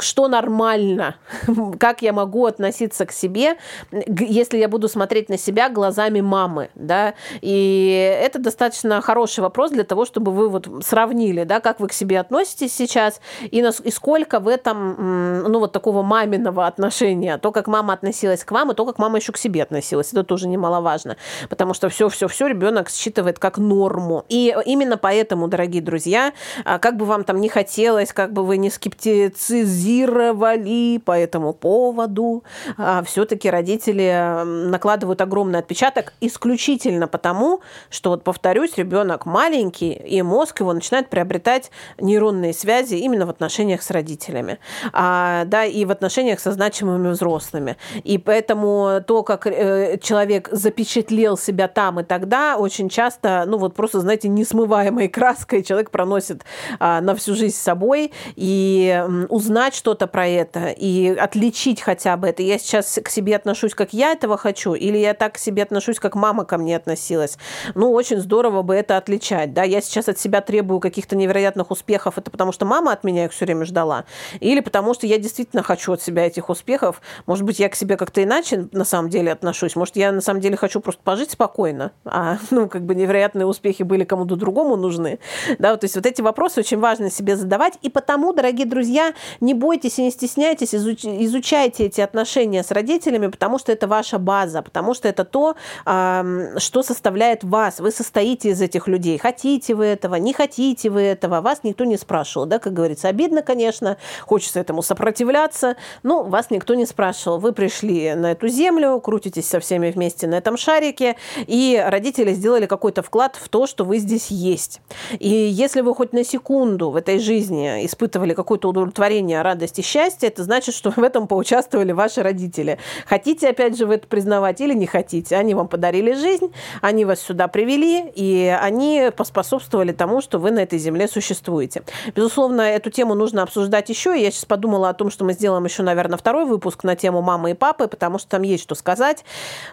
что, 0.00 0.28
нормально, 0.28 1.16
как 1.78 2.02
я 2.02 2.12
могу 2.12 2.46
относиться 2.46 3.06
к 3.06 3.12
себе, 3.12 3.56
если 3.90 4.58
я 4.58 4.68
буду 4.68 4.88
смотреть 4.88 5.28
на 5.28 5.38
себя 5.38 5.68
глазами 5.68 6.20
мамы, 6.20 6.70
да, 6.74 7.14
и 7.40 7.77
это 7.86 8.38
достаточно 8.38 9.00
хороший 9.00 9.40
вопрос 9.40 9.70
для 9.70 9.84
того, 9.84 10.04
чтобы 10.04 10.32
вы 10.32 10.48
вот 10.48 10.68
сравнили, 10.84 11.44
да, 11.44 11.60
как 11.60 11.80
вы 11.80 11.88
к 11.88 11.92
себе 11.92 12.20
относитесь 12.20 12.74
сейчас 12.74 13.20
и, 13.50 13.62
на, 13.62 13.72
и 13.84 13.90
сколько 13.90 14.40
в 14.40 14.48
этом, 14.48 15.42
ну, 15.42 15.58
вот 15.58 15.72
такого 15.72 16.02
маминого 16.02 16.66
отношения. 16.66 17.38
То, 17.38 17.52
как 17.52 17.66
мама 17.66 17.94
относилась 17.94 18.44
к 18.44 18.50
вам, 18.50 18.72
и 18.72 18.74
то, 18.74 18.84
как 18.86 18.98
мама 18.98 19.18
еще 19.18 19.32
к 19.32 19.38
себе 19.38 19.62
относилась. 19.62 20.12
Это 20.12 20.24
тоже 20.24 20.48
немаловажно. 20.48 21.16
Потому 21.48 21.74
что 21.74 21.88
все-все-все 21.88 22.46
ребенок 22.46 22.90
считывает 22.90 23.38
как 23.38 23.58
норму. 23.58 24.24
И 24.28 24.54
именно 24.66 24.96
поэтому, 24.96 25.48
дорогие 25.48 25.82
друзья, 25.82 26.32
а, 26.64 26.78
как 26.78 26.96
бы 26.96 27.04
вам 27.04 27.24
там 27.24 27.40
не 27.40 27.48
хотелось, 27.48 28.12
как 28.12 28.32
бы 28.32 28.44
вы 28.44 28.56
не 28.56 28.70
скептицизировали 28.70 30.98
по 30.98 31.12
этому 31.12 31.52
поводу, 31.52 32.44
а, 32.76 33.02
все-таки 33.02 33.50
родители 33.50 34.44
накладывают 34.44 35.20
огромный 35.20 35.58
отпечаток 35.58 36.12
исключительно 36.20 37.08
потому, 37.08 37.57
что, 37.90 38.10
вот 38.10 38.24
повторюсь, 38.24 38.76
ребенок 38.76 39.26
маленький, 39.26 39.92
и 39.92 40.22
мозг 40.22 40.60
его 40.60 40.72
начинает 40.72 41.08
приобретать 41.08 41.70
нейронные 41.98 42.52
связи 42.52 42.94
именно 42.96 43.26
в 43.26 43.30
отношениях 43.30 43.82
с 43.82 43.90
родителями, 43.90 44.58
а, 44.92 45.44
да, 45.44 45.64
и 45.64 45.84
в 45.84 45.90
отношениях 45.90 46.40
со 46.40 46.52
значимыми 46.52 47.08
взрослыми. 47.08 47.76
И 48.04 48.18
поэтому 48.18 49.02
то, 49.06 49.22
как 49.22 49.46
э, 49.46 49.98
человек 50.02 50.48
запечатлел 50.52 51.36
себя 51.36 51.68
там 51.68 52.00
и 52.00 52.04
тогда, 52.04 52.56
очень 52.56 52.88
часто, 52.88 53.44
ну 53.46 53.58
вот 53.58 53.74
просто, 53.74 54.00
знаете, 54.00 54.28
несмываемой 54.28 55.08
краской 55.08 55.62
человек 55.62 55.90
проносит 55.90 56.44
а, 56.78 57.00
на 57.00 57.14
всю 57.14 57.34
жизнь 57.34 57.56
с 57.56 57.60
собой, 57.60 58.12
и 58.36 59.04
узнать 59.28 59.74
что-то 59.74 60.06
про 60.06 60.26
это, 60.26 60.68
и 60.68 61.08
отличить 61.08 61.80
хотя 61.80 62.16
бы 62.16 62.28
это. 62.28 62.42
Я 62.42 62.58
сейчас 62.58 62.98
к 63.02 63.08
себе 63.08 63.36
отношусь, 63.36 63.74
как 63.74 63.92
я 63.92 64.12
этого 64.12 64.36
хочу, 64.36 64.74
или 64.74 64.98
я 64.98 65.14
так 65.14 65.34
к 65.34 65.38
себе 65.38 65.62
отношусь, 65.62 65.98
как 65.98 66.14
мама 66.14 66.44
ко 66.44 66.58
мне 66.58 66.76
относилась. 66.76 67.38
Ну, 67.74 67.92
очень 67.92 68.18
здорово 68.20 68.62
бы 68.62 68.74
это 68.74 68.96
отличать, 68.96 69.52
да. 69.52 69.62
Я 69.62 69.80
сейчас 69.80 70.08
от 70.08 70.18
себя 70.18 70.40
требую 70.40 70.80
каких-то 70.80 71.16
невероятных 71.16 71.70
успехов, 71.70 72.18
это 72.18 72.30
потому 72.30 72.52
что 72.52 72.64
мама 72.64 72.92
от 72.92 73.04
меня 73.04 73.24
их 73.26 73.32
все 73.32 73.44
время 73.44 73.64
ждала, 73.64 74.04
или 74.40 74.60
потому 74.60 74.94
что 74.94 75.06
я 75.06 75.18
действительно 75.18 75.62
хочу 75.62 75.92
от 75.92 76.02
себя 76.02 76.26
этих 76.26 76.48
успехов. 76.48 77.00
Может 77.26 77.44
быть, 77.44 77.58
я 77.58 77.68
к 77.68 77.74
себе 77.74 77.96
как-то 77.96 78.22
иначе 78.22 78.68
на 78.72 78.84
самом 78.84 79.10
деле 79.10 79.32
отношусь. 79.32 79.76
Может, 79.76 79.96
я 79.96 80.12
на 80.12 80.20
самом 80.20 80.40
деле 80.40 80.56
хочу 80.56 80.80
просто 80.80 81.02
пожить 81.02 81.30
спокойно, 81.30 81.92
а, 82.04 82.38
ну, 82.50 82.68
как 82.68 82.82
бы 82.82 82.94
невероятные 82.94 83.46
успехи 83.46 83.82
были 83.82 84.04
кому-то 84.04 84.36
другому 84.36 84.76
нужны. 84.76 85.18
Да, 85.58 85.72
вот, 85.72 85.80
то 85.80 85.84
есть 85.84 85.96
вот 85.96 86.06
эти 86.06 86.20
вопросы 86.20 86.60
очень 86.60 86.78
важно 86.78 87.10
себе 87.10 87.36
задавать. 87.36 87.74
И 87.82 87.90
потому, 87.90 88.32
дорогие 88.32 88.66
друзья, 88.66 89.14
не 89.40 89.54
бойтесь 89.54 89.98
и 89.98 90.02
не 90.02 90.10
стесняйтесь, 90.10 90.74
изуч, 90.74 91.04
изучайте 91.04 91.86
эти 91.86 92.00
отношения 92.00 92.62
с 92.62 92.70
родителями, 92.70 93.28
потому 93.28 93.58
что 93.58 93.72
это 93.72 93.86
ваша 93.86 94.18
база, 94.18 94.62
потому 94.62 94.94
что 94.94 95.08
это 95.08 95.24
то, 95.24 95.56
что 95.84 96.82
составляет 96.82 97.37
вас. 97.44 97.80
Вы 97.80 97.90
состоите 97.90 98.50
из 98.50 98.60
этих 98.60 98.88
людей. 98.88 99.18
Хотите 99.18 99.74
вы 99.74 99.86
этого, 99.86 100.16
не 100.16 100.32
хотите 100.32 100.90
вы 100.90 101.02
этого, 101.02 101.40
вас 101.40 101.60
никто 101.62 101.84
не 101.84 101.96
спрашивал. 101.96 102.46
Да, 102.46 102.58
как 102.58 102.72
говорится, 102.72 103.08
обидно, 103.08 103.42
конечно, 103.42 103.96
хочется 104.22 104.60
этому 104.60 104.82
сопротивляться, 104.82 105.76
но 106.02 106.24
вас 106.24 106.50
никто 106.50 106.74
не 106.74 106.86
спрашивал. 106.86 107.38
Вы 107.38 107.52
пришли 107.52 108.14
на 108.14 108.32
эту 108.32 108.48
землю, 108.48 109.00
крутитесь 109.00 109.48
со 109.48 109.60
всеми 109.60 109.90
вместе 109.90 110.26
на 110.26 110.36
этом 110.36 110.56
шарике, 110.56 111.16
и 111.46 111.82
родители 111.86 112.32
сделали 112.32 112.66
какой-то 112.66 113.02
вклад 113.02 113.36
в 113.36 113.48
то, 113.48 113.66
что 113.66 113.84
вы 113.84 113.98
здесь 113.98 114.28
есть. 114.30 114.80
И 115.18 115.28
если 115.28 115.80
вы 115.80 115.94
хоть 115.94 116.12
на 116.12 116.24
секунду 116.24 116.90
в 116.90 116.96
этой 116.96 117.18
жизни 117.18 117.86
испытывали 117.86 118.34
какое-то 118.34 118.68
удовлетворение, 118.68 119.42
радость 119.42 119.78
и 119.78 119.82
счастье, 119.82 120.28
это 120.28 120.44
значит, 120.44 120.74
что 120.74 120.90
в 120.90 120.98
этом 120.98 121.26
поучаствовали 121.26 121.92
ваши 121.92 122.22
родители. 122.22 122.78
Хотите, 123.06 123.48
опять 123.48 123.76
же, 123.76 123.86
вы 123.86 123.94
это 123.94 124.06
признавать 124.06 124.60
или 124.60 124.74
не 124.74 124.86
хотите. 124.86 125.36
Они 125.36 125.54
вам 125.54 125.68
подарили 125.68 126.12
жизнь, 126.12 126.52
они 126.80 127.04
вас 127.04 127.20
сюда 127.28 127.46
привели, 127.46 128.10
и 128.14 128.56
они 128.60 129.10
поспособствовали 129.14 129.92
тому, 129.92 130.20
что 130.22 130.38
вы 130.38 130.50
на 130.50 130.60
этой 130.60 130.78
земле 130.78 131.08
существуете. 131.08 131.82
Безусловно, 132.14 132.62
эту 132.62 132.90
тему 132.90 133.14
нужно 133.14 133.42
обсуждать 133.42 133.90
еще. 133.90 134.20
Я 134.20 134.30
сейчас 134.30 134.46
подумала 134.46 134.88
о 134.88 134.94
том, 134.94 135.10
что 135.10 135.24
мы 135.24 135.34
сделаем 135.34 135.64
еще, 135.64 135.82
наверное, 135.82 136.16
второй 136.16 136.46
выпуск 136.46 136.84
на 136.84 136.96
тему 136.96 137.20
мамы 137.20 137.50
и 137.50 137.54
папы, 137.54 137.86
потому 137.86 138.18
что 138.18 138.28
там 138.30 138.42
есть 138.42 138.62
что 138.62 138.74
сказать. 138.74 139.24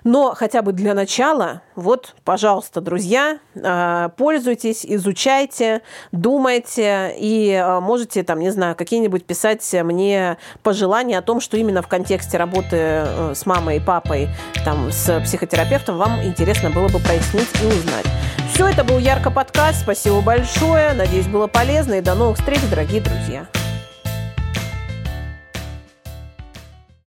Но 0.04 0.34
хотя 0.36 0.62
бы 0.62 0.74
для 0.74 0.94
начала, 0.94 1.62
вот, 1.76 2.15
пожалуйста, 2.26 2.82
друзья, 2.82 3.39
а, 3.63 4.10
пользуйтесь, 4.10 4.86
изучайте, 4.86 5.82
думайте 6.12 7.15
и 7.18 7.54
а, 7.54 7.80
можете 7.80 8.24
там, 8.24 8.39
не 8.39 8.50
знаю, 8.50 8.76
какие-нибудь 8.76 9.26
писать 9.26 9.74
мне 9.84 10.38
пожелания 10.62 11.18
о 11.18 11.22
том, 11.22 11.39
что 11.39 11.56
именно 11.56 11.82
в 11.82 11.88
контексте 11.88 12.38
работы 12.38 12.76
э, 12.76 13.34
с 13.34 13.46
мамой 13.46 13.78
и 13.78 13.80
папой, 13.80 14.28
там, 14.65 14.91
с 14.91 15.22
психотерапевтом 15.22 15.98
вам 15.98 16.22
интересно 16.24 16.70
было 16.70 16.89
бы 16.89 17.00
прояснить 17.00 17.45
и 17.62 17.66
узнать. 17.66 18.06
Все, 18.54 18.68
это 18.68 18.84
был 18.84 19.00
Ярко 19.00 19.32
подкаст. 19.32 19.82
Спасибо 19.82 20.22
большое. 20.22 20.94
Надеюсь, 20.94 21.28
было 21.28 21.48
полезно. 21.48 21.96
И 21.96 22.02
до 22.02 22.16
новых 22.16 22.38
встреч, 22.38 22.62
дорогие 22.70 23.02
друзья. 23.02 23.48